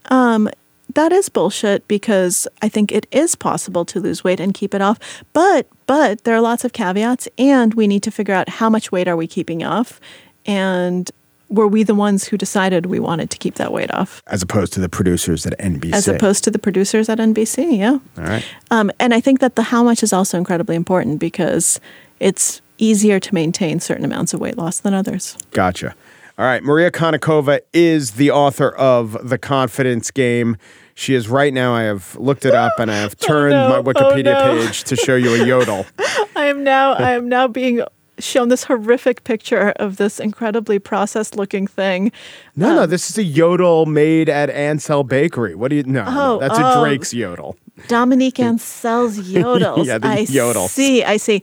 Um, 0.06 0.48
that 0.94 1.12
is 1.12 1.28
bullshit 1.28 1.86
because 1.88 2.46
I 2.62 2.68
think 2.68 2.92
it 2.92 3.06
is 3.10 3.34
possible 3.34 3.84
to 3.86 3.98
lose 3.98 4.22
weight 4.22 4.38
and 4.38 4.54
keep 4.54 4.74
it 4.74 4.82
off. 4.82 4.98
But 5.32 5.66
but 5.86 6.24
there 6.24 6.34
are 6.36 6.40
lots 6.40 6.64
of 6.64 6.72
caveats 6.72 7.26
and 7.38 7.74
we 7.74 7.86
need 7.88 8.02
to 8.04 8.10
figure 8.10 8.34
out 8.34 8.48
how 8.48 8.70
much 8.70 8.92
weight 8.92 9.08
are 9.08 9.16
we 9.16 9.26
keeping 9.26 9.64
off 9.64 10.00
and 10.46 11.10
were 11.54 11.66
we 11.68 11.82
the 11.82 11.94
ones 11.94 12.24
who 12.28 12.36
decided 12.36 12.86
we 12.86 12.98
wanted 12.98 13.30
to 13.30 13.38
keep 13.38 13.54
that 13.54 13.72
weight 13.72 13.92
off 13.94 14.22
As 14.26 14.42
opposed 14.42 14.72
to 14.74 14.80
the 14.80 14.88
producers 14.88 15.46
at 15.46 15.58
NBC. 15.58 15.92
as 15.94 16.08
opposed 16.08 16.44
to 16.44 16.50
the 16.50 16.58
producers 16.58 17.08
at 17.08 17.18
NBC, 17.18 17.78
yeah. 17.78 17.98
All 18.18 18.24
right. 18.24 18.44
Um, 18.70 18.90
and 19.00 19.14
I 19.14 19.20
think 19.20 19.40
that 19.40 19.56
the 19.56 19.62
how 19.62 19.82
much 19.82 20.02
is 20.02 20.12
also 20.12 20.36
incredibly 20.38 20.76
important 20.76 21.18
because 21.20 21.80
it's 22.20 22.60
easier 22.78 23.20
to 23.20 23.32
maintain 23.34 23.80
certain 23.80 24.04
amounts 24.04 24.34
of 24.34 24.40
weight 24.40 24.56
loss 24.58 24.80
than 24.80 24.94
others. 24.94 25.36
Gotcha. 25.52 25.94
All 26.38 26.44
right. 26.44 26.62
Maria 26.62 26.90
Konnikova 26.90 27.60
is 27.72 28.12
the 28.12 28.30
author 28.32 28.70
of 28.74 29.28
The 29.28 29.38
Confidence 29.38 30.10
Game. 30.10 30.56
She 30.96 31.14
is 31.14 31.28
right 31.28 31.52
now, 31.52 31.74
I 31.74 31.82
have 31.82 32.16
looked 32.16 32.44
it 32.44 32.54
up 32.54 32.72
and 32.78 32.90
I 32.90 32.96
have 32.96 33.16
turned 33.30 33.52
no. 33.54 33.68
my 33.68 33.76
Oh, 33.76 33.82
Wikipedia 33.84 34.24
no. 34.24 34.66
page 34.66 34.84
to 34.84 34.96
show 34.96 35.14
you 35.16 35.34
a 35.34 35.46
yodel. 35.46 35.86
I 36.36 36.46
am 36.46 36.64
now 36.64 36.92
I 36.94 37.12
am 37.12 37.28
now 37.28 37.46
being 37.48 37.82
shown 38.24 38.48
this 38.48 38.64
horrific 38.64 39.24
picture 39.24 39.72
of 39.76 39.96
this 39.96 40.18
incredibly 40.20 40.78
processed 40.78 41.36
looking 41.36 41.66
thing. 41.66 42.10
No, 42.56 42.70
Um, 42.70 42.76
no, 42.76 42.86
this 42.86 43.10
is 43.10 43.18
a 43.18 43.22
yodel 43.22 43.86
made 43.86 44.28
at 44.28 44.50
Ansel 44.50 45.04
Bakery. 45.04 45.54
What 45.54 45.68
do 45.70 45.76
you? 45.76 45.82
No, 45.84 46.04
no 46.04 46.34
Oh, 46.34 46.38
that's 46.40 46.58
oh. 46.58 46.82
a 46.82 46.84
Drake's 46.84 47.12
yodel. 47.14 47.56
Dominique 47.88 48.38
Ansel's 48.40 49.18
yodels. 49.18 49.84
Yeah, 49.86 49.98
the 49.98 50.06
I 50.08 50.24
yodels. 50.26 50.68
see, 50.68 51.02
I 51.04 51.16
see. 51.16 51.42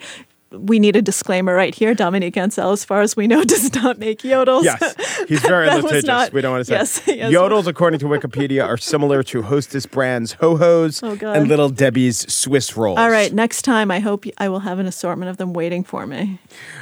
We 0.51 0.79
need 0.79 0.97
a 0.97 1.01
disclaimer 1.01 1.55
right 1.55 1.73
here. 1.73 1.93
Dominique 1.95 2.35
Ansel, 2.35 2.71
as 2.71 2.83
far 2.83 3.01
as 3.01 3.15
we 3.15 3.25
know, 3.25 3.43
does 3.45 3.73
not 3.73 3.97
make 3.99 4.19
yodels. 4.19 4.63
Yes, 4.65 4.95
He's 5.29 5.39
very 5.41 5.69
litigious. 5.69 6.03
not- 6.03 6.33
we 6.33 6.41
don't 6.41 6.51
want 6.51 6.61
to 6.61 6.65
say. 6.65 6.73
yes, 6.73 7.01
yes. 7.07 7.31
Yodels, 7.31 7.67
according 7.67 7.99
to 8.01 8.07
Wikipedia, 8.07 8.67
are 8.67 8.75
similar 8.75 9.23
to 9.23 9.43
Hostess 9.43 9.85
brands 9.85 10.33
Ho 10.33 10.57
Ho's 10.57 11.01
Oh, 11.03 11.17
and 11.23 11.47
Little 11.47 11.69
Debbie's 11.69 12.31
Swiss 12.33 12.75
rolls. 12.75 12.99
All 12.99 13.09
right, 13.09 13.31
next 13.31 13.61
time 13.61 13.89
I 13.91 13.99
hope 13.99 14.25
I 14.39 14.49
will 14.49 14.59
have 14.59 14.79
an 14.79 14.87
assortment 14.87 15.29
of 15.29 15.37
them 15.37 15.53
waiting 15.53 15.85
for 15.85 16.05
me. 16.05 16.37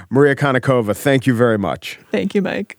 Maria 0.10 0.36
Konnikova, 0.36 0.96
thank 0.98 1.28
you 1.28 1.36
very 1.36 1.60
much. 1.60 2.00
Thank 2.10 2.34
you, 2.34 2.42
Mike. 2.42 2.79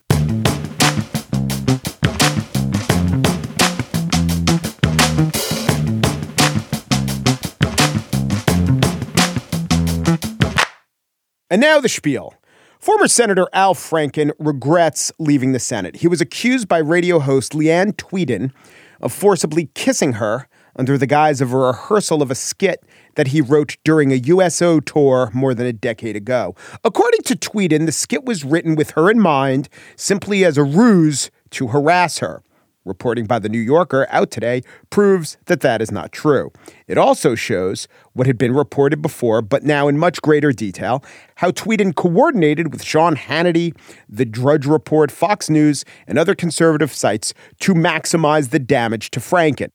And 11.50 11.60
now 11.60 11.80
the 11.80 11.88
spiel. 11.88 12.34
Former 12.78 13.08
Senator 13.08 13.48
Al 13.52 13.74
Franken 13.74 14.30
regrets 14.38 15.10
leaving 15.18 15.50
the 15.50 15.58
Senate. 15.58 15.96
He 15.96 16.06
was 16.06 16.20
accused 16.20 16.68
by 16.68 16.78
radio 16.78 17.18
host 17.18 17.52
Leanne 17.52 17.92
Tweeden 17.96 18.52
of 19.00 19.12
forcibly 19.12 19.68
kissing 19.74 20.14
her 20.14 20.46
under 20.76 20.96
the 20.96 21.08
guise 21.08 21.40
of 21.40 21.52
a 21.52 21.56
rehearsal 21.56 22.22
of 22.22 22.30
a 22.30 22.36
skit 22.36 22.84
that 23.16 23.28
he 23.28 23.40
wrote 23.40 23.76
during 23.82 24.12
a 24.12 24.16
USO 24.16 24.78
tour 24.78 25.30
more 25.34 25.52
than 25.52 25.66
a 25.66 25.72
decade 25.72 26.14
ago. 26.14 26.54
According 26.84 27.22
to 27.22 27.34
Tweeden, 27.34 27.84
the 27.84 27.92
skit 27.92 28.24
was 28.24 28.44
written 28.44 28.76
with 28.76 28.92
her 28.92 29.10
in 29.10 29.18
mind 29.18 29.68
simply 29.96 30.44
as 30.44 30.56
a 30.56 30.62
ruse 30.62 31.32
to 31.50 31.66
harass 31.68 32.20
her. 32.20 32.44
Reporting 32.90 33.26
by 33.26 33.38
the 33.38 33.48
New 33.48 33.61
Yorker 33.61 34.09
out 34.11 34.33
today 34.33 34.62
proves 34.90 35.37
that 35.44 35.61
that 35.61 35.81
is 35.81 35.92
not 35.92 36.11
true. 36.11 36.50
It 36.88 36.98
also 36.98 37.37
shows 37.37 37.87
what 38.14 38.26
had 38.26 38.37
been 38.37 38.53
reported 38.53 39.00
before, 39.00 39.42
but 39.42 39.62
now 39.62 39.87
in 39.87 39.96
much 39.96 40.20
greater 40.20 40.50
detail, 40.50 41.05
how 41.37 41.53
Tweeden 41.53 41.94
coordinated 41.94 42.72
with 42.72 42.83
Sean 42.83 43.14
Hannity, 43.14 43.76
The 44.09 44.24
Drudge 44.24 44.66
Report, 44.66 45.12
Fox 45.12 45.48
News, 45.48 45.85
and 46.09 46.18
other 46.18 46.35
conservative 46.35 46.92
sites 46.92 47.33
to 47.61 47.74
maximize 47.74 48.50
the 48.50 48.59
damage 48.59 49.12
to 49.12 49.20
Franken. 49.20 49.70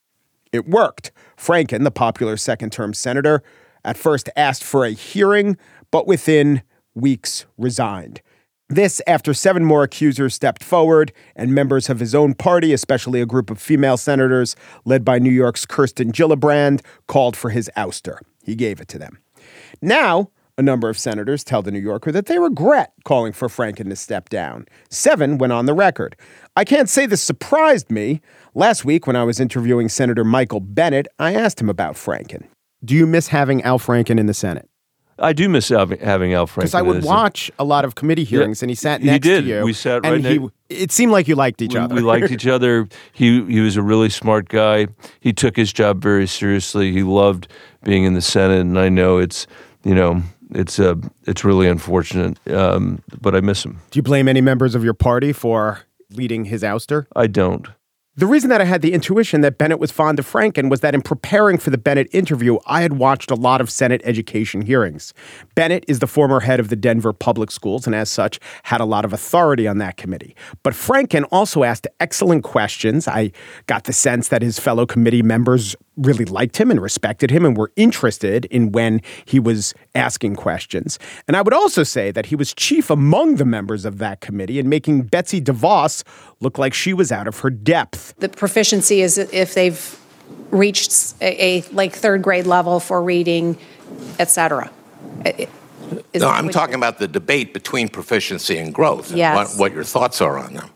It 0.52 0.68
worked. 0.68 1.10
Franken, 1.38 1.84
the 1.84 1.90
popular 1.90 2.36
second 2.36 2.70
term 2.70 2.92
senator, 2.92 3.42
at 3.82 3.96
first 3.96 4.28
asked 4.36 4.62
for 4.62 4.84
a 4.84 4.90
hearing, 4.90 5.56
but 5.90 6.06
within 6.06 6.60
weeks 6.94 7.46
resigned. 7.56 8.20
This 8.68 9.00
after 9.06 9.32
seven 9.32 9.64
more 9.64 9.84
accusers 9.84 10.34
stepped 10.34 10.64
forward 10.64 11.12
and 11.36 11.54
members 11.54 11.88
of 11.88 12.00
his 12.00 12.16
own 12.16 12.34
party, 12.34 12.72
especially 12.72 13.20
a 13.20 13.26
group 13.26 13.48
of 13.48 13.60
female 13.60 13.96
senators 13.96 14.56
led 14.84 15.04
by 15.04 15.20
New 15.20 15.30
York's 15.30 15.64
Kirsten 15.64 16.10
Gillibrand, 16.10 16.84
called 17.06 17.36
for 17.36 17.50
his 17.50 17.70
ouster. 17.76 18.18
He 18.42 18.56
gave 18.56 18.80
it 18.80 18.88
to 18.88 18.98
them. 18.98 19.18
Now, 19.80 20.30
a 20.58 20.62
number 20.62 20.88
of 20.88 20.98
senators 20.98 21.44
tell 21.44 21.62
the 21.62 21.70
New 21.70 21.78
Yorker 21.78 22.10
that 22.10 22.26
they 22.26 22.40
regret 22.40 22.92
calling 23.04 23.32
for 23.32 23.46
Franken 23.46 23.88
to 23.90 23.94
step 23.94 24.30
down. 24.30 24.66
Seven 24.90 25.38
went 25.38 25.52
on 25.52 25.66
the 25.66 25.74
record. 25.74 26.16
I 26.56 26.64
can't 26.64 26.88
say 26.88 27.06
this 27.06 27.22
surprised 27.22 27.90
me. 27.90 28.20
Last 28.54 28.84
week, 28.84 29.06
when 29.06 29.16
I 29.16 29.22
was 29.22 29.38
interviewing 29.38 29.88
Senator 29.88 30.24
Michael 30.24 30.60
Bennet, 30.60 31.06
I 31.20 31.34
asked 31.34 31.60
him 31.60 31.68
about 31.68 31.94
Franken. 31.94 32.48
Do 32.84 32.94
you 32.94 33.06
miss 33.06 33.28
having 33.28 33.62
Al 33.62 33.78
Franken 33.78 34.18
in 34.18 34.26
the 34.26 34.34
Senate? 34.34 34.68
I 35.18 35.32
do 35.32 35.48
miss 35.48 35.68
having, 35.70 35.98
having 36.00 36.34
Al 36.34 36.46
Franken. 36.46 36.56
Because 36.56 36.74
I 36.74 36.82
would 36.82 37.02
watch 37.04 37.50
a 37.58 37.64
lot 37.64 37.84
of 37.84 37.94
committee 37.94 38.24
hearings, 38.24 38.62
and 38.62 38.70
he 38.70 38.74
sat 38.74 39.00
He 39.00 39.06
next 39.06 39.24
did. 39.26 39.42
to 39.42 39.48
you. 39.48 39.64
We 39.64 39.72
sat 39.72 40.04
and 40.04 40.24
right 40.24 40.32
he, 40.32 40.38
next- 40.38 40.54
It 40.68 40.92
seemed 40.92 41.12
like 41.12 41.26
you 41.28 41.34
liked 41.36 41.62
each 41.62 41.72
we, 41.74 41.80
other. 41.80 41.94
we 41.94 42.00
liked 42.02 42.30
each 42.30 42.46
other. 42.46 42.86
He 43.12 43.42
he 43.46 43.60
was 43.60 43.76
a 43.76 43.82
really 43.82 44.10
smart 44.10 44.48
guy. 44.48 44.88
He 45.20 45.32
took 45.32 45.56
his 45.56 45.72
job 45.72 46.02
very 46.02 46.26
seriously. 46.26 46.92
He 46.92 47.02
loved 47.02 47.48
being 47.82 48.04
in 48.04 48.14
the 48.14 48.20
Senate, 48.22 48.60
and 48.60 48.78
I 48.78 48.88
know 48.88 49.18
it's 49.18 49.46
you 49.84 49.94
know 49.94 50.22
it's 50.54 50.78
uh, 50.78 50.96
it's 51.24 51.44
really 51.44 51.66
unfortunate, 51.66 52.38
um, 52.50 53.02
but 53.20 53.34
I 53.34 53.40
miss 53.40 53.64
him. 53.64 53.78
Do 53.90 53.98
you 53.98 54.02
blame 54.02 54.28
any 54.28 54.40
members 54.40 54.74
of 54.74 54.84
your 54.84 54.94
party 54.94 55.32
for 55.32 55.80
leading 56.10 56.44
his 56.44 56.62
ouster? 56.62 57.06
I 57.16 57.26
don't. 57.26 57.66
The 58.18 58.26
reason 58.26 58.48
that 58.48 58.62
I 58.62 58.64
had 58.64 58.80
the 58.80 58.94
intuition 58.94 59.42
that 59.42 59.58
Bennet 59.58 59.78
was 59.78 59.90
fond 59.90 60.18
of 60.18 60.26
Franken 60.26 60.70
was 60.70 60.80
that 60.80 60.94
in 60.94 61.02
preparing 61.02 61.58
for 61.58 61.68
the 61.68 61.76
Bennet 61.76 62.08
interview, 62.12 62.56
I 62.64 62.80
had 62.80 62.94
watched 62.94 63.30
a 63.30 63.34
lot 63.34 63.60
of 63.60 63.68
Senate 63.68 64.00
education 64.04 64.62
hearings. 64.62 65.12
Bennet 65.54 65.84
is 65.86 65.98
the 65.98 66.06
former 66.06 66.40
head 66.40 66.58
of 66.58 66.70
the 66.70 66.76
Denver 66.76 67.12
Public 67.12 67.50
Schools 67.50 67.84
and, 67.84 67.94
as 67.94 68.08
such, 68.08 68.40
had 68.62 68.80
a 68.80 68.86
lot 68.86 69.04
of 69.04 69.12
authority 69.12 69.68
on 69.68 69.76
that 69.78 69.98
committee. 69.98 70.34
But 70.62 70.72
Franken 70.72 71.26
also 71.30 71.62
asked 71.62 71.86
excellent 72.00 72.42
questions. 72.42 73.06
I 73.06 73.32
got 73.66 73.84
the 73.84 73.92
sense 73.92 74.28
that 74.28 74.40
his 74.40 74.58
fellow 74.58 74.86
committee 74.86 75.22
members 75.22 75.76
really 75.98 76.24
liked 76.24 76.56
him 76.56 76.70
and 76.70 76.80
respected 76.80 77.30
him 77.30 77.44
and 77.44 77.54
were 77.54 77.70
interested 77.76 78.46
in 78.46 78.72
when 78.72 79.02
he 79.26 79.38
was 79.38 79.74
asking 79.96 80.36
questions. 80.36 80.98
And 81.26 81.36
I 81.36 81.42
would 81.42 81.54
also 81.54 81.82
say 81.82 82.10
that 82.12 82.26
he 82.26 82.36
was 82.36 82.54
chief 82.54 82.90
among 82.90 83.36
the 83.36 83.44
members 83.44 83.84
of 83.84 83.98
that 83.98 84.20
committee 84.20 84.58
in 84.58 84.68
making 84.68 85.02
Betsy 85.02 85.40
DeVos 85.40 86.04
look 86.40 86.58
like 86.58 86.74
she 86.74 86.92
was 86.92 87.10
out 87.10 87.26
of 87.26 87.40
her 87.40 87.50
depth. 87.50 88.14
The 88.18 88.28
proficiency 88.28 89.00
is 89.00 89.18
if 89.18 89.54
they've 89.54 89.98
reached 90.50 91.14
a, 91.20 91.44
a 91.44 91.62
like 91.72 91.92
third 91.94 92.22
grade 92.22 92.46
level 92.46 92.80
for 92.80 93.02
reading, 93.02 93.56
et 94.18 94.30
cetera. 94.30 94.70
Is 96.12 96.22
No, 96.22 96.28
I'm 96.28 96.48
talking 96.50 96.74
about 96.74 96.98
the 96.98 97.08
debate 97.08 97.54
between 97.54 97.88
proficiency 97.88 98.58
and 98.58 98.74
growth. 98.74 99.12
and 99.12 99.20
What, 99.34 99.48
what 99.56 99.72
your 99.72 99.84
thoughts 99.84 100.20
are 100.20 100.38
on 100.38 100.54
them. 100.54 100.70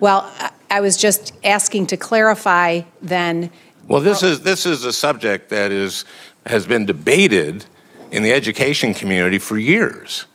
Well, 0.00 0.30
I- 0.38 0.50
I 0.72 0.80
was 0.80 0.96
just 0.96 1.32
asking 1.42 1.88
to 1.88 1.96
clarify 1.96 2.82
then, 3.02 3.50
Well, 3.88 4.00
this 4.00 4.22
is 4.22 4.42
this 4.42 4.66
is 4.66 4.84
a 4.84 4.92
subject 4.92 5.48
that 5.48 5.72
is 5.72 6.04
has 6.46 6.64
been 6.64 6.86
debated 6.86 7.64
in 8.10 8.22
the 8.22 8.32
education 8.32 8.94
community 8.94 9.38
for 9.38 9.58
years. 9.58 10.26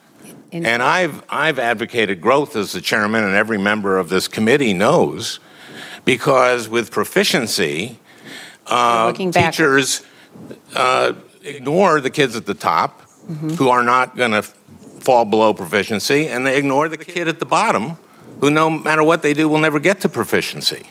in- 0.52 0.66
And 0.66 0.82
I've 0.82 1.22
I've 1.30 1.60
advocated 1.60 2.22
growth 2.22 2.56
as 2.56 2.72
the 2.72 2.82
chairman, 2.82 3.24
and 3.24 3.36
every 3.36 3.58
member 3.58 3.98
of 3.98 4.10
this 4.10 4.28
committee 4.28 4.74
knows, 4.74 5.40
because 6.06 6.70
with 6.70 6.92
proficiency, 6.92 8.00
uh, 8.68 9.12
teachers 9.52 10.02
uh, 10.76 11.14
ignore 11.44 12.02
the 12.02 12.10
kids 12.10 12.36
at 12.36 12.46
the 12.46 12.54
top 12.54 13.02
Mm-hmm. 13.26 13.56
who 13.56 13.70
are 13.70 13.82
not 13.82 14.16
going 14.16 14.30
to 14.32 14.44
fall 14.44 15.26
below 15.26 15.52
proficiency, 15.52 16.28
and 16.28 16.46
they 16.46 16.58
ignore 16.60 16.88
the 16.88 16.98
kid 16.98 17.28
at 17.28 17.40
the 17.40 17.46
bottom 17.46 17.98
who, 18.40 18.52
no 18.52 18.70
matter 18.70 19.04
what 19.04 19.24
they 19.24 19.34
do, 19.34 19.50
will 19.50 19.58
never 19.58 19.80
get 19.80 20.00
to 20.02 20.10
proficiency. 20.10 20.84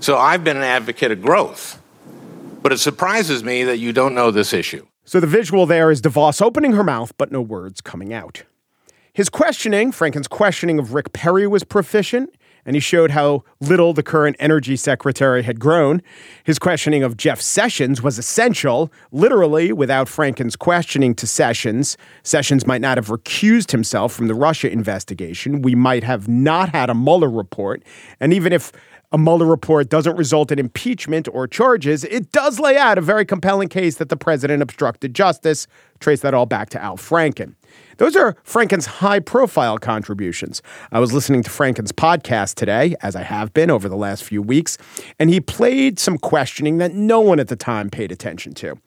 So 0.00 0.18
I've 0.18 0.42
been 0.42 0.56
an 0.56 0.64
advocate 0.64 1.12
of 1.12 1.22
growth, 1.22 1.80
but 2.60 2.72
it 2.72 2.78
surprises 2.78 3.44
me 3.44 3.62
that 3.64 3.78
you 3.78 3.92
don't 3.92 4.16
know 4.16 4.32
this 4.32 4.52
issue. 4.52 4.84
So 5.04 5.20
the 5.20 5.26
visual 5.26 5.66
there 5.66 5.90
is 5.90 6.02
DeVos 6.02 6.42
opening 6.42 6.72
her 6.72 6.84
mouth, 6.84 7.12
but 7.16 7.32
no 7.32 7.40
words 7.40 7.80
coming 7.80 8.12
out. 8.12 8.44
His 9.12 9.28
questioning, 9.28 9.92
Franken's 9.92 10.28
questioning 10.28 10.78
of 10.78 10.94
Rick 10.94 11.12
Perry 11.12 11.46
was 11.46 11.64
proficient, 11.64 12.32
and 12.64 12.76
he 12.76 12.80
showed 12.80 13.10
how 13.10 13.42
little 13.60 13.92
the 13.92 14.02
current 14.02 14.36
energy 14.38 14.76
secretary 14.76 15.42
had 15.42 15.58
grown. 15.58 16.02
His 16.44 16.58
questioning 16.58 17.02
of 17.02 17.16
Jeff 17.16 17.40
Sessions 17.40 18.02
was 18.02 18.18
essential. 18.18 18.92
Literally, 19.10 19.72
without 19.72 20.08
Franken's 20.08 20.56
questioning 20.56 21.14
to 21.16 21.26
Sessions, 21.26 21.96
Sessions 22.22 22.66
might 22.66 22.80
not 22.80 22.98
have 22.98 23.08
recused 23.08 23.72
himself 23.72 24.12
from 24.12 24.28
the 24.28 24.34
Russia 24.34 24.70
investigation. 24.70 25.62
We 25.62 25.74
might 25.74 26.04
have 26.04 26.28
not 26.28 26.68
had 26.68 26.90
a 26.90 26.94
Mueller 26.94 27.30
report. 27.30 27.82
And 28.20 28.32
even 28.32 28.52
if 28.52 28.72
a 29.12 29.18
Mueller 29.18 29.46
report 29.46 29.88
doesn't 29.88 30.16
result 30.16 30.52
in 30.52 30.58
impeachment 30.58 31.28
or 31.32 31.48
charges, 31.48 32.04
it 32.04 32.30
does 32.30 32.60
lay 32.60 32.76
out 32.76 32.96
a 32.96 33.00
very 33.00 33.24
compelling 33.24 33.68
case 33.68 33.96
that 33.96 34.08
the 34.08 34.16
president 34.16 34.62
obstructed 34.62 35.14
justice. 35.14 35.66
Trace 35.98 36.20
that 36.20 36.32
all 36.32 36.46
back 36.46 36.70
to 36.70 36.82
Al 36.82 36.96
Franken. 36.96 37.54
Those 37.98 38.16
are 38.16 38.36
Franken's 38.44 38.86
high 38.86 39.20
profile 39.20 39.78
contributions. 39.78 40.62
I 40.90 41.00
was 41.00 41.12
listening 41.12 41.42
to 41.42 41.50
Franken's 41.50 41.92
podcast 41.92 42.54
today, 42.54 42.94
as 43.02 43.14
I 43.14 43.22
have 43.22 43.52
been 43.52 43.70
over 43.70 43.88
the 43.88 43.96
last 43.96 44.24
few 44.24 44.40
weeks, 44.40 44.78
and 45.18 45.28
he 45.28 45.40
played 45.40 45.98
some 45.98 46.16
questioning 46.16 46.78
that 46.78 46.94
no 46.94 47.20
one 47.20 47.38
at 47.38 47.48
the 47.48 47.56
time 47.56 47.90
paid 47.90 48.10
attention 48.10 48.54
to. 48.54 48.78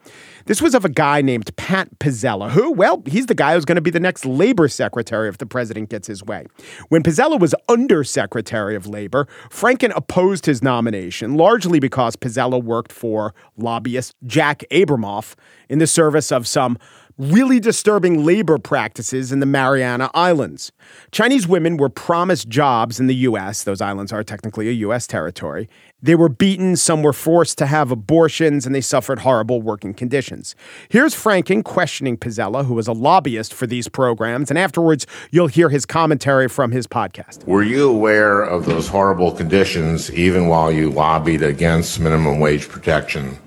This 0.45 0.62
was 0.62 0.75
of 0.75 0.84
a 0.84 0.89
guy 0.89 1.21
named 1.21 1.56
Pat 1.56 1.99
Pizzella, 1.99 2.51
who, 2.51 2.71
well, 2.71 3.01
he's 3.06 3.27
the 3.27 3.36
guy 3.36 3.53
who's 3.53 3.63
going 3.63 3.77
to 3.77 3.82
be 3.82 3.89
the 3.89 3.99
next 3.99 4.25
labor 4.25 4.67
secretary 4.67 5.29
if 5.29 5.38
the 5.38 5.45
president 5.45 5.89
gets 5.89 6.08
his 6.08 6.23
way. 6.23 6.45
When 6.89 7.01
Pizzella 7.01 7.39
was 7.39 7.56
undersecretary 7.69 8.75
of 8.75 8.86
labor, 8.86 9.27
Franken 9.49 9.93
opposed 9.95 10.45
his 10.45 10.62
nomination, 10.62 11.36
largely 11.36 11.79
because 11.79 12.17
Pizzella 12.17 12.62
worked 12.62 12.91
for 12.91 13.34
lobbyist 13.56 14.15
Jack 14.25 14.63
Abramoff 14.69 15.36
in 15.69 15.79
the 15.79 15.88
service 15.88 16.32
of 16.32 16.45
some 16.45 16.77
really 17.17 17.60
disturbing 17.60 18.26
labor 18.26 18.58
practices 18.58 19.32
in 19.32 19.39
the 19.39 19.45
Mariana 19.45 20.10
Islands. 20.13 20.71
Chinese 21.12 21.47
women 21.47 21.78
were 21.78 21.89
promised 21.89 22.49
jobs 22.49 22.99
in 22.99 23.08
the 23.08 23.15
U.S., 23.15 23.63
those 23.63 23.82
islands 23.82 24.12
are 24.12 24.23
technically 24.23 24.67
a 24.67 24.71
U.S. 24.71 25.06
territory. 25.06 25.69
They 26.02 26.15
were 26.15 26.28
beaten, 26.28 26.76
some 26.76 27.04
were 27.04 27.13
forced 27.13 27.58
to 27.60 27.65
have 27.65 27.91
abortions, 27.91 28.65
and 28.65 28.73
they 28.73 28.82
suffered 28.82 29.19
horrible 29.19 29.62
working 29.62 29.93
conditions. 29.93 30.56
Here's 30.89 31.15
Franken 31.15 31.63
questioning 31.63 32.17
Pizzella, 32.17 32.65
who 32.65 32.73
was 32.73 32.88
a 32.88 32.93
lobbyist 32.93 33.54
for 33.54 33.67
these 33.67 33.88
programs, 33.88 34.49
and 34.49 34.58
afterwards 34.58 35.08
you'll 35.32 35.47
hear 35.47 35.69
his 35.69 35.86
commentary 35.86 36.49
from 36.49 36.71
his 36.71 36.88
podcast. 36.88 37.45
Were 37.45 37.63
you 37.63 37.89
aware 37.89 38.41
of 38.41 38.65
those 38.65 38.88
horrible 38.88 39.32
conditions 39.32 40.12
even 40.12 40.47
while 40.47 40.71
you 40.71 40.89
lobbied 40.89 41.41
against 41.41 41.99
minimum 41.99 42.39
wage 42.39 42.67
protection 42.67 43.38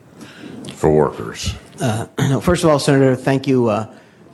for 0.72 0.90
workers? 0.90 1.54
Uh, 1.80 2.06
no, 2.18 2.40
first 2.40 2.64
of 2.64 2.70
all, 2.70 2.78
Senator, 2.78 3.14
thank 3.16 3.46
you 3.46 3.68
uh, 3.68 3.86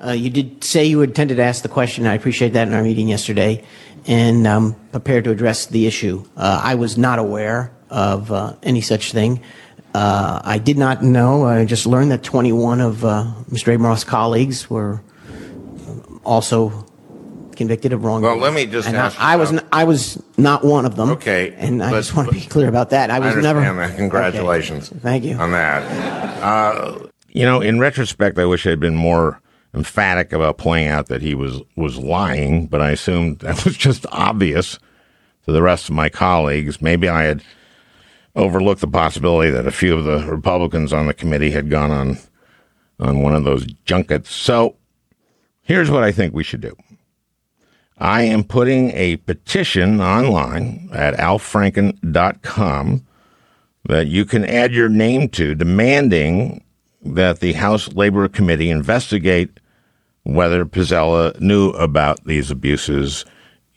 Uh, 0.05 0.11
you 0.11 0.31
did 0.31 0.65
say 0.65 0.85
you 0.85 1.01
intended 1.03 1.37
to 1.37 1.43
ask 1.45 1.63
the 1.63 1.69
question. 1.69 2.07
I 2.09 2.15
appreciate 2.15 2.55
that 2.55 2.67
in 2.67 2.75
our 2.75 2.83
meeting 2.83 3.07
yesterday, 3.09 3.63
and 4.09 4.47
um, 4.49 4.75
prepared 4.91 5.23
to 5.25 5.31
address 5.31 5.67
the 5.67 5.87
issue. 5.87 6.25
Uh, 6.37 6.59
I 6.61 6.75
was 6.75 6.99
not 6.99 7.21
aware 7.21 7.71
of 7.89 8.33
uh, 8.33 8.55
any 8.65 8.81
such 8.81 9.13
thing. 9.13 9.41
Uh, 9.95 10.41
I 10.43 10.59
did 10.59 10.77
not 10.77 11.05
know. 11.05 11.45
I 11.47 11.65
just 11.65 11.87
learned 11.87 12.11
that 12.11 12.25
21 12.25 12.81
of 12.81 13.05
uh, 13.05 13.31
Mr. 13.49 13.71
Abramoff's 13.77 14.03
colleagues 14.03 14.69
were 14.69 15.01
also 16.25 16.85
convicted 17.55 17.93
of 17.93 18.03
wrongdoing. 18.05 18.41
Well, 18.41 18.51
let 18.51 18.55
me 18.55 18.67
just 18.67 18.89
and 18.89 18.97
ask 18.97 19.15
I, 19.21 19.35
I 19.35 19.37
was 19.37 19.53
n- 19.53 19.67
I 19.71 19.85
was 19.85 20.19
not 20.37 20.65
one 20.65 20.85
of 20.85 20.97
them. 20.97 21.11
Okay, 21.11 21.55
and 21.59 21.83
I 21.83 21.91
but- 21.91 21.99
just 21.99 22.17
want 22.17 22.29
to 22.29 22.35
be 22.35 22.41
clear 22.41 22.67
about 22.69 22.91
that. 22.91 23.11
I 23.11 23.19
was 23.21 23.37
understand 23.37 23.63
never. 23.63 23.87
that. 23.89 23.97
Congratulations. 23.97 24.91
Okay. 24.91 24.99
Thank 25.01 25.25
you. 25.25 25.37
on 25.37 25.53
that. 25.53 25.83
Uh, 26.43 27.07
you 27.33 27.45
know, 27.45 27.61
in 27.61 27.81
retrospect, 27.81 28.39
I 28.39 28.45
wish 28.45 28.67
I 28.67 28.71
had 28.71 28.81
been 28.81 28.95
more 28.95 29.41
emphatic 29.75 30.33
about 30.33 30.59
pointing 30.59 30.89
out 30.89 31.07
that 31.07 31.23
he 31.23 31.35
was 31.35 31.63
was 31.77 31.97
lying, 31.97 32.67
but 32.67 32.83
I 32.83 32.91
assumed 32.91 33.39
that 33.41 33.65
was 33.65 33.77
just 33.77 34.07
obvious 34.13 34.79
to 35.47 35.53
the 35.53 35.63
rest 35.63 35.89
of 35.89 35.95
my 35.95 36.09
colleagues. 36.09 36.83
Maybe 36.83 37.09
I 37.09 37.23
had 37.23 37.43
overlooked 38.37 38.83
the 38.83 38.87
possibility 38.87 39.51
that 39.51 39.67
a 39.67 39.73
few 39.73 39.97
of 39.97 40.05
the 40.05 40.31
Republicans 40.31 40.93
on 40.93 41.07
the 41.07 41.15
committee 41.15 41.51
had 41.51 41.71
gone 41.71 41.91
on 41.91 42.19
on 43.01 43.23
one 43.23 43.35
of 43.35 43.45
those 43.45 43.67
junkets. 43.85 44.31
So, 44.31 44.77
here's 45.63 45.91
what 45.91 46.05
I 46.05 46.13
think 46.13 46.35
we 46.35 46.45
should 46.45 46.61
do. 46.61 46.77
I 47.99 48.23
am 48.23 48.45
putting 48.45 48.91
a 48.91 49.17
petition 49.17 50.01
online 50.01 50.91
at 50.93 51.15
alfranken.com 51.15 53.07
that 53.89 54.07
you 54.07 54.25
can 54.25 54.45
add 54.45 54.73
your 54.73 54.89
name 54.89 55.29
to 55.31 55.55
demanding 55.55 56.63
that 57.03 57.41
the 57.41 57.53
House 57.53 57.93
Labor 57.93 58.29
Committee 58.29 58.71
investigate 58.71 59.61
whether 60.25 60.65
Pizzella 60.65 61.39
knew 61.41 61.71
about 61.71 62.25
these 62.25 62.51
abuses 62.51 63.25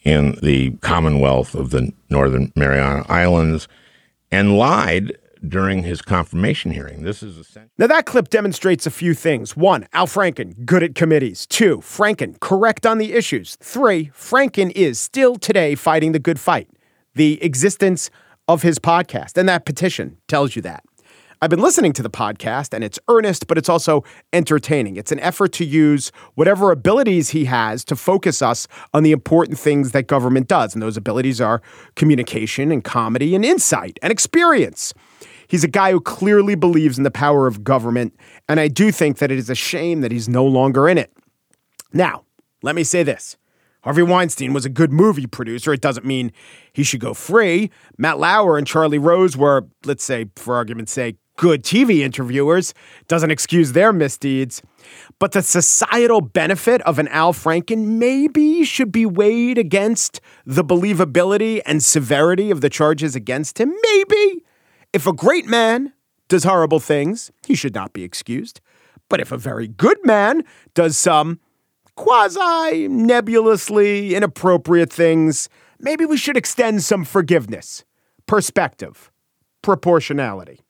in 0.03 0.37
the 0.43 0.71
Commonwealth 0.81 1.55
of 1.55 1.71
the 1.71 1.91
Northern 2.09 2.51
Mariana 2.55 3.03
Islands 3.09 3.67
and 4.31 4.57
lied 4.57 5.17
during 5.47 5.83
his 5.83 6.01
confirmation 6.01 6.71
hearing. 6.71 7.03
This 7.03 7.21
is 7.21 7.37
essential. 7.37 7.69
Now, 7.77 7.87
that 7.87 8.05
clip 8.05 8.29
demonstrates 8.29 8.85
a 8.85 8.91
few 8.91 9.13
things. 9.13 9.55
One, 9.55 9.87
Al 9.93 10.07
Franken, 10.07 10.65
good 10.65 10.83
at 10.83 10.95
committees. 10.95 11.45
Two, 11.45 11.77
Franken, 11.77 12.39
correct 12.39 12.85
on 12.85 12.97
the 12.97 13.13
issues. 13.13 13.55
Three, 13.57 14.11
Franken 14.13 14.71
is 14.71 14.99
still 14.99 15.35
today 15.35 15.75
fighting 15.75 16.11
the 16.11 16.19
good 16.19 16.39
fight. 16.39 16.69
The 17.15 17.43
existence 17.43 18.09
of 18.47 18.61
his 18.61 18.79
podcast 18.79 19.37
and 19.37 19.47
that 19.49 19.65
petition 19.65 20.17
tells 20.27 20.55
you 20.55 20.61
that. 20.63 20.83
I've 21.45 21.51
been 21.51 21.61
listening 21.61 21.93
to 21.93 22.01
the 22.01 22.09
podcast 22.09 22.73
and 22.73 22.83
it's 22.83 22.97
earnest, 23.07 23.45
but 23.45 23.55
it's 23.55 23.69
also 23.69 24.03
entertaining. 24.33 24.95
It's 24.95 25.11
an 25.11 25.19
effort 25.19 25.53
to 25.53 25.63
use 25.63 26.11
whatever 26.33 26.71
abilities 26.71 27.29
he 27.29 27.45
has 27.45 27.83
to 27.83 27.95
focus 27.95 28.41
us 28.41 28.67
on 28.95 29.03
the 29.03 29.11
important 29.11 29.59
things 29.59 29.91
that 29.91 30.07
government 30.07 30.47
does. 30.47 30.73
And 30.73 30.81
those 30.81 30.97
abilities 30.97 31.39
are 31.39 31.61
communication 31.95 32.71
and 32.71 32.83
comedy 32.83 33.35
and 33.35 33.45
insight 33.45 33.99
and 34.01 34.11
experience. 34.11 34.91
He's 35.47 35.63
a 35.63 35.67
guy 35.67 35.91
who 35.91 36.01
clearly 36.01 36.55
believes 36.55 36.97
in 36.97 37.03
the 37.03 37.11
power 37.11 37.45
of 37.45 37.63
government, 37.63 38.15
and 38.49 38.59
I 38.59 38.67
do 38.67 38.91
think 38.91 39.19
that 39.19 39.29
it 39.29 39.37
is 39.37 39.51
a 39.51 39.53
shame 39.53 40.01
that 40.01 40.11
he's 40.11 40.27
no 40.27 40.43
longer 40.47 40.89
in 40.89 40.97
it. 40.97 41.13
Now, 41.93 42.23
let 42.63 42.73
me 42.73 42.83
say 42.83 43.03
this. 43.03 43.37
Harvey 43.83 44.01
Weinstein 44.01 44.51
was 44.51 44.65
a 44.65 44.69
good 44.69 44.91
movie 44.91 45.27
producer. 45.27 45.71
It 45.71 45.81
doesn't 45.81 46.07
mean 46.07 46.31
he 46.73 46.81
should 46.81 47.01
go 47.01 47.13
free. 47.13 47.69
Matt 47.99 48.17
Lauer 48.17 48.57
and 48.57 48.65
Charlie 48.65 48.97
Rose 48.97 49.37
were, 49.37 49.67
let's 49.85 50.03
say, 50.03 50.25
for 50.35 50.55
argument's 50.55 50.91
sake, 50.91 51.17
good 51.35 51.63
TV 51.63 51.99
interviewers. 51.99 52.73
Doesn't 53.07 53.31
excuse 53.31 53.71
their 53.71 53.93
misdeeds. 53.93 54.61
But 55.19 55.31
the 55.31 55.41
societal 55.41 56.21
benefit 56.21 56.81
of 56.81 56.99
an 56.99 57.07
Al 57.09 57.33
Franken 57.33 57.97
maybe 57.97 58.63
should 58.63 58.91
be 58.91 59.05
weighed 59.05 59.57
against 59.57 60.21
the 60.45 60.63
believability 60.63 61.61
and 61.65 61.83
severity 61.83 62.51
of 62.51 62.61
the 62.61 62.69
charges 62.69 63.15
against 63.15 63.59
him. 63.59 63.73
Maybe. 63.83 64.43
If 64.93 65.07
a 65.07 65.13
great 65.13 65.45
man 65.45 65.93
does 66.27 66.43
horrible 66.43 66.79
things, 66.79 67.31
he 67.45 67.55
should 67.55 67.75
not 67.75 67.93
be 67.93 68.03
excused. 68.03 68.61
But 69.09 69.19
if 69.19 69.31
a 69.31 69.37
very 69.37 69.67
good 69.67 69.97
man 70.03 70.43
does 70.73 70.97
some 70.97 71.39
quasi 71.95 72.87
nebulously 72.87 74.15
inappropriate 74.15 74.91
things, 74.91 75.49
maybe 75.79 76.05
we 76.05 76.17
should 76.17 76.37
extend 76.37 76.83
some 76.83 77.05
forgiveness, 77.05 77.83
perspective, 78.25 79.11
proportionality. 79.61 80.64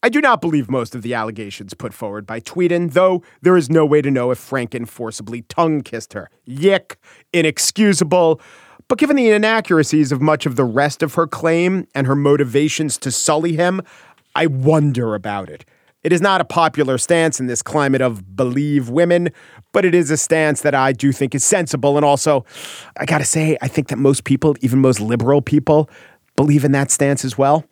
I 0.00 0.08
do 0.08 0.20
not 0.20 0.40
believe 0.40 0.70
most 0.70 0.94
of 0.94 1.02
the 1.02 1.12
allegations 1.14 1.74
put 1.74 1.92
forward 1.92 2.24
by 2.24 2.38
Tweeden, 2.38 2.92
though 2.92 3.24
there 3.42 3.56
is 3.56 3.68
no 3.68 3.84
way 3.84 4.00
to 4.00 4.12
know 4.12 4.30
if 4.30 4.38
Franken 4.38 4.86
forcibly 4.86 5.42
tongue 5.42 5.80
kissed 5.80 6.12
her. 6.12 6.30
Yick, 6.44 6.98
inexcusable. 7.32 8.40
But 8.86 8.98
given 8.98 9.16
the 9.16 9.30
inaccuracies 9.30 10.12
of 10.12 10.22
much 10.22 10.46
of 10.46 10.54
the 10.54 10.64
rest 10.64 11.02
of 11.02 11.14
her 11.14 11.26
claim 11.26 11.88
and 11.96 12.06
her 12.06 12.14
motivations 12.14 12.96
to 12.98 13.10
sully 13.10 13.56
him, 13.56 13.82
I 14.36 14.46
wonder 14.46 15.16
about 15.16 15.50
it. 15.50 15.64
It 16.04 16.12
is 16.12 16.20
not 16.20 16.40
a 16.40 16.44
popular 16.44 16.96
stance 16.96 17.40
in 17.40 17.48
this 17.48 17.60
climate 17.60 18.00
of 18.00 18.36
believe 18.36 18.88
women, 18.88 19.30
but 19.72 19.84
it 19.84 19.96
is 19.96 20.12
a 20.12 20.16
stance 20.16 20.60
that 20.60 20.76
I 20.76 20.92
do 20.92 21.10
think 21.10 21.34
is 21.34 21.42
sensible. 21.42 21.96
And 21.96 22.04
also, 22.04 22.44
I 22.96 23.04
gotta 23.04 23.24
say, 23.24 23.58
I 23.60 23.66
think 23.66 23.88
that 23.88 23.98
most 23.98 24.22
people, 24.22 24.54
even 24.60 24.80
most 24.80 25.00
liberal 25.00 25.42
people, 25.42 25.90
believe 26.36 26.64
in 26.64 26.70
that 26.70 26.92
stance 26.92 27.24
as 27.24 27.36
well. 27.36 27.64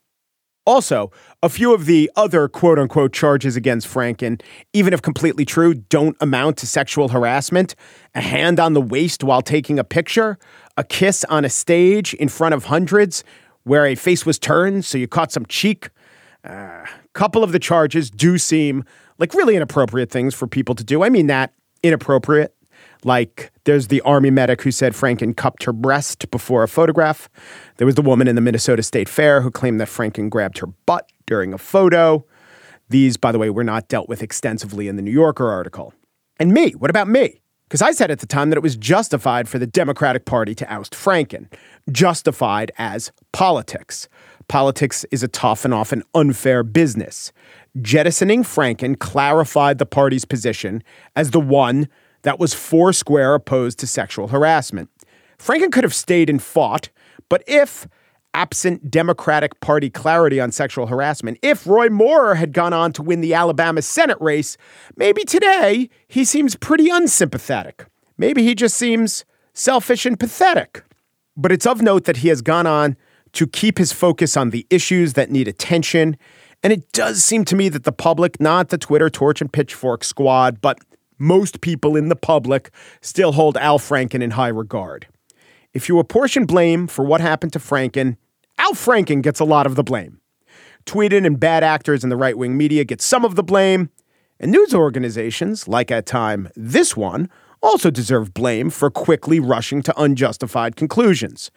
Also, 0.66 1.12
a 1.44 1.48
few 1.48 1.72
of 1.72 1.86
the 1.86 2.10
other 2.16 2.48
quote 2.48 2.76
unquote 2.76 3.12
charges 3.12 3.54
against 3.54 3.86
Franken, 3.86 4.42
even 4.72 4.92
if 4.92 5.00
completely 5.00 5.44
true, 5.44 5.74
don't 5.74 6.16
amount 6.20 6.56
to 6.58 6.66
sexual 6.66 7.08
harassment. 7.08 7.76
A 8.16 8.20
hand 8.20 8.58
on 8.58 8.72
the 8.74 8.80
waist 8.80 9.22
while 9.22 9.42
taking 9.42 9.78
a 9.78 9.84
picture, 9.84 10.38
a 10.76 10.82
kiss 10.82 11.24
on 11.26 11.44
a 11.44 11.48
stage 11.48 12.14
in 12.14 12.28
front 12.28 12.52
of 12.52 12.64
hundreds 12.64 13.22
where 13.62 13.86
a 13.86 13.94
face 13.94 14.26
was 14.26 14.40
turned 14.40 14.84
so 14.84 14.98
you 14.98 15.06
caught 15.06 15.30
some 15.30 15.46
cheek. 15.46 15.90
A 16.42 16.88
couple 17.12 17.44
of 17.44 17.52
the 17.52 17.60
charges 17.60 18.10
do 18.10 18.36
seem 18.36 18.84
like 19.18 19.34
really 19.34 19.54
inappropriate 19.54 20.10
things 20.10 20.34
for 20.34 20.48
people 20.48 20.74
to 20.74 20.82
do. 20.82 21.04
I 21.04 21.10
mean 21.10 21.28
that 21.28 21.52
inappropriate. 21.84 22.55
Like 23.04 23.52
there's 23.64 23.88
the 23.88 24.00
army 24.02 24.30
medic 24.30 24.62
who 24.62 24.70
said 24.70 24.92
Franken 24.92 25.36
cupped 25.36 25.64
her 25.64 25.72
breast 25.72 26.30
before 26.30 26.62
a 26.62 26.68
photograph. 26.68 27.28
There 27.76 27.86
was 27.86 27.94
the 27.94 28.02
woman 28.02 28.28
in 28.28 28.34
the 28.34 28.40
Minnesota 28.40 28.82
State 28.82 29.08
Fair 29.08 29.40
who 29.40 29.50
claimed 29.50 29.80
that 29.80 29.88
Franken 29.88 30.30
grabbed 30.30 30.58
her 30.58 30.66
butt 30.66 31.10
during 31.26 31.52
a 31.52 31.58
photo. 31.58 32.24
These, 32.88 33.16
by 33.16 33.32
the 33.32 33.38
way, 33.38 33.50
were 33.50 33.64
not 33.64 33.88
dealt 33.88 34.08
with 34.08 34.22
extensively 34.22 34.88
in 34.88 34.96
the 34.96 35.02
New 35.02 35.10
Yorker 35.10 35.50
article. 35.50 35.92
And 36.38 36.52
me, 36.52 36.72
what 36.72 36.90
about 36.90 37.08
me? 37.08 37.40
Because 37.68 37.82
I 37.82 37.90
said 37.90 38.12
at 38.12 38.20
the 38.20 38.26
time 38.26 38.50
that 38.50 38.56
it 38.56 38.62
was 38.62 38.76
justified 38.76 39.48
for 39.48 39.58
the 39.58 39.66
Democratic 39.66 40.24
Party 40.24 40.54
to 40.54 40.72
oust 40.72 40.92
Franken, 40.92 41.52
justified 41.90 42.70
as 42.78 43.10
politics. 43.32 44.08
Politics 44.46 45.04
is 45.10 45.24
a 45.24 45.28
tough 45.28 45.64
and 45.64 45.74
often 45.74 46.04
unfair 46.14 46.62
business. 46.62 47.32
Jettisoning 47.82 48.44
Franken 48.44 48.96
clarified 48.96 49.78
the 49.78 49.86
party's 49.86 50.24
position 50.24 50.84
as 51.16 51.32
the 51.32 51.40
one 51.40 51.88
that 52.26 52.40
was 52.40 52.52
foursquare 52.52 53.34
opposed 53.34 53.78
to 53.78 53.86
sexual 53.86 54.26
harassment. 54.26 54.90
Franken 55.38 55.70
could 55.70 55.84
have 55.84 55.94
stayed 55.94 56.28
and 56.28 56.42
fought, 56.42 56.88
but 57.28 57.44
if, 57.46 57.86
absent 58.34 58.90
Democratic 58.90 59.60
Party 59.60 59.88
clarity 59.88 60.40
on 60.40 60.50
sexual 60.50 60.88
harassment, 60.88 61.38
if 61.40 61.64
Roy 61.68 61.88
Moore 61.88 62.34
had 62.34 62.52
gone 62.52 62.72
on 62.72 62.92
to 62.94 63.02
win 63.04 63.20
the 63.20 63.32
Alabama 63.32 63.80
Senate 63.80 64.18
race, 64.20 64.56
maybe 64.96 65.22
today 65.22 65.88
he 66.08 66.24
seems 66.24 66.56
pretty 66.56 66.90
unsympathetic. 66.90 67.86
Maybe 68.18 68.42
he 68.42 68.56
just 68.56 68.76
seems 68.76 69.24
selfish 69.52 70.04
and 70.04 70.18
pathetic. 70.18 70.82
But 71.36 71.52
it's 71.52 71.64
of 71.64 71.80
note 71.80 72.06
that 72.06 72.18
he 72.18 72.28
has 72.28 72.42
gone 72.42 72.66
on 72.66 72.96
to 73.34 73.46
keep 73.46 73.78
his 73.78 73.92
focus 73.92 74.36
on 74.36 74.50
the 74.50 74.66
issues 74.68 75.12
that 75.12 75.30
need 75.30 75.46
attention. 75.46 76.16
And 76.64 76.72
it 76.72 76.90
does 76.90 77.22
seem 77.22 77.44
to 77.44 77.54
me 77.54 77.68
that 77.68 77.84
the 77.84 77.92
public, 77.92 78.40
not 78.40 78.70
the 78.70 78.78
Twitter 78.78 79.08
torch 79.08 79.40
and 79.40 79.52
pitchfork 79.52 80.02
squad, 80.02 80.60
but 80.60 80.80
most 81.18 81.60
people 81.60 81.96
in 81.96 82.08
the 82.08 82.16
public 82.16 82.70
still 83.00 83.32
hold 83.32 83.56
Al 83.56 83.78
Franken 83.78 84.22
in 84.22 84.32
high 84.32 84.48
regard. 84.48 85.06
If 85.72 85.88
you 85.88 85.98
apportion 85.98 86.46
blame 86.46 86.86
for 86.86 87.04
what 87.04 87.20
happened 87.20 87.52
to 87.54 87.58
Franken, 87.58 88.16
Al 88.58 88.72
Franken 88.72 89.22
gets 89.22 89.40
a 89.40 89.44
lot 89.44 89.66
of 89.66 89.74
the 89.74 89.84
blame. 89.84 90.20
Tweeden 90.86 91.26
and 91.26 91.38
bad 91.38 91.64
actors 91.64 92.04
in 92.04 92.10
the 92.10 92.16
right 92.16 92.38
wing 92.38 92.56
media 92.56 92.84
get 92.84 93.02
some 93.02 93.24
of 93.24 93.34
the 93.34 93.42
blame, 93.42 93.90
and 94.38 94.50
news 94.50 94.74
organizations, 94.74 95.66
like 95.66 95.90
at 95.90 96.06
time 96.06 96.48
this 96.54 96.96
one, 96.96 97.28
also 97.62 97.90
deserve 97.90 98.32
blame 98.34 98.70
for 98.70 98.90
quickly 98.90 99.40
rushing 99.40 99.82
to 99.82 100.00
unjustified 100.00 100.76
conclusions. 100.76 101.50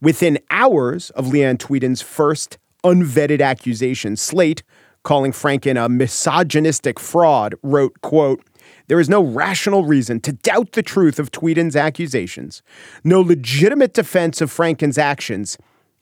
Within 0.00 0.38
hours 0.50 1.10
of 1.10 1.26
Leanne 1.26 1.58
Tweeden's 1.58 2.00
first 2.00 2.58
unvetted 2.82 3.42
accusation, 3.42 4.16
Slate, 4.16 4.62
calling 5.02 5.32
Franken 5.32 5.82
a 5.82 5.88
misogynistic 5.88 6.98
fraud, 6.98 7.54
wrote, 7.62 8.00
quote, 8.00 8.42
there 8.90 8.98
is 8.98 9.08
no 9.08 9.22
rational 9.22 9.84
reason 9.84 10.18
to 10.18 10.32
doubt 10.32 10.72
the 10.72 10.82
truth 10.82 11.20
of 11.20 11.30
Tweeden's 11.30 11.76
accusations, 11.76 12.60
no 13.04 13.20
legitimate 13.20 13.94
defense 13.94 14.40
of 14.40 14.50
Franken's 14.50 14.98
actions, 14.98 15.56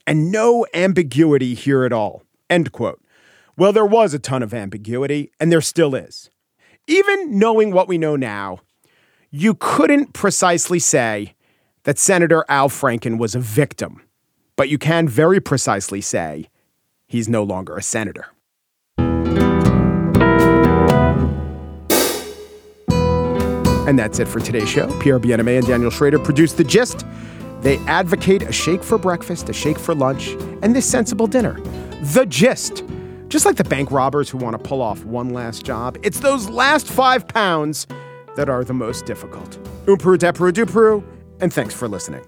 and 0.06 0.32
no 0.32 0.64
ambiguity 0.72 1.52
here 1.52 1.84
at 1.84 1.92
all. 1.92 2.22
End 2.48 2.72
quote. 2.72 3.04
Well, 3.58 3.74
there 3.74 3.84
was 3.84 4.14
a 4.14 4.18
ton 4.18 4.42
of 4.42 4.54
ambiguity, 4.54 5.30
and 5.38 5.52
there 5.52 5.60
still 5.60 5.94
is. 5.94 6.30
Even 6.86 7.38
knowing 7.38 7.72
what 7.72 7.88
we 7.88 7.98
know 7.98 8.16
now, 8.16 8.60
you 9.30 9.52
couldn't 9.52 10.14
precisely 10.14 10.78
say 10.78 11.34
that 11.82 11.98
Senator 11.98 12.42
Al 12.48 12.70
Franken 12.70 13.18
was 13.18 13.34
a 13.34 13.38
victim, 13.38 14.00
but 14.56 14.70
you 14.70 14.78
can 14.78 15.06
very 15.06 15.40
precisely 15.40 16.00
say 16.00 16.48
he's 17.06 17.28
no 17.28 17.42
longer 17.42 17.76
a 17.76 17.82
senator. 17.82 18.28
And 23.88 23.98
that's 23.98 24.18
it 24.18 24.28
for 24.28 24.38
today's 24.38 24.68
show. 24.68 24.86
Pierre 25.00 25.18
Bienaimé 25.18 25.56
and 25.56 25.66
Daniel 25.66 25.90
Schrader 25.90 26.18
produced 26.18 26.58
The 26.58 26.64
Gist. 26.64 27.06
They 27.62 27.78
advocate 27.86 28.42
a 28.42 28.52
shake 28.52 28.84
for 28.84 28.98
breakfast, 28.98 29.48
a 29.48 29.54
shake 29.54 29.78
for 29.78 29.94
lunch, 29.94 30.32
and 30.60 30.76
this 30.76 30.84
sensible 30.84 31.26
dinner. 31.26 31.58
The 32.12 32.26
Gist. 32.26 32.84
Just 33.28 33.46
like 33.46 33.56
the 33.56 33.64
bank 33.64 33.90
robbers 33.90 34.28
who 34.28 34.36
want 34.36 34.52
to 34.56 34.62
pull 34.62 34.82
off 34.82 35.02
one 35.06 35.30
last 35.30 35.64
job, 35.64 35.96
it's 36.02 36.20
those 36.20 36.50
last 36.50 36.86
five 36.86 37.26
pounds 37.28 37.86
that 38.36 38.50
are 38.50 38.62
the 38.62 38.74
most 38.74 39.06
difficult. 39.06 39.52
Umpru, 39.86 40.18
depru, 40.18 40.52
dupru, 40.52 41.02
and 41.40 41.50
thanks 41.50 41.72
for 41.72 41.88
listening. 41.88 42.22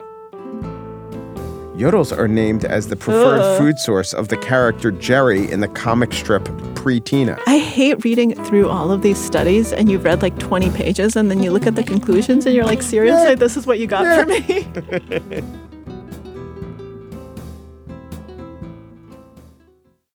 Yodels 1.81 2.15
are 2.15 2.29
named 2.29 2.67
as 2.67 2.89
the 2.89 2.95
preferred 2.95 3.41
Ugh. 3.41 3.59
food 3.59 3.79
source 3.79 4.13
of 4.13 4.29
the 4.29 4.37
character 4.37 4.91
Jerry 4.91 5.51
in 5.51 5.61
the 5.61 5.69
comic 5.69 6.13
strip 6.13 6.45
PreTeena. 6.75 7.41
I 7.47 7.57
hate 7.57 8.05
reading 8.05 8.35
through 8.45 8.69
all 8.69 8.91
of 8.93 9.01
these 9.01 9.17
studies 9.17 9.73
and 9.73 9.91
you've 9.91 10.05
read 10.05 10.21
like 10.21 10.39
20 10.39 10.69
pages 10.73 11.17
and 11.17 11.31
then 11.31 11.43
you 11.43 11.53
look 11.53 11.67
at 11.67 11.77
the 11.77 11.83
conclusions 11.83 12.45
and 12.45 12.55
you're 12.55 12.67
like, 12.67 12.83
seriously, 12.83 13.35
this 13.35 13.57
is 13.57 13.67
what 13.67 13.79
you 13.79 13.87
got 13.87 14.05
for 14.05 14.27
me? 14.27 15.47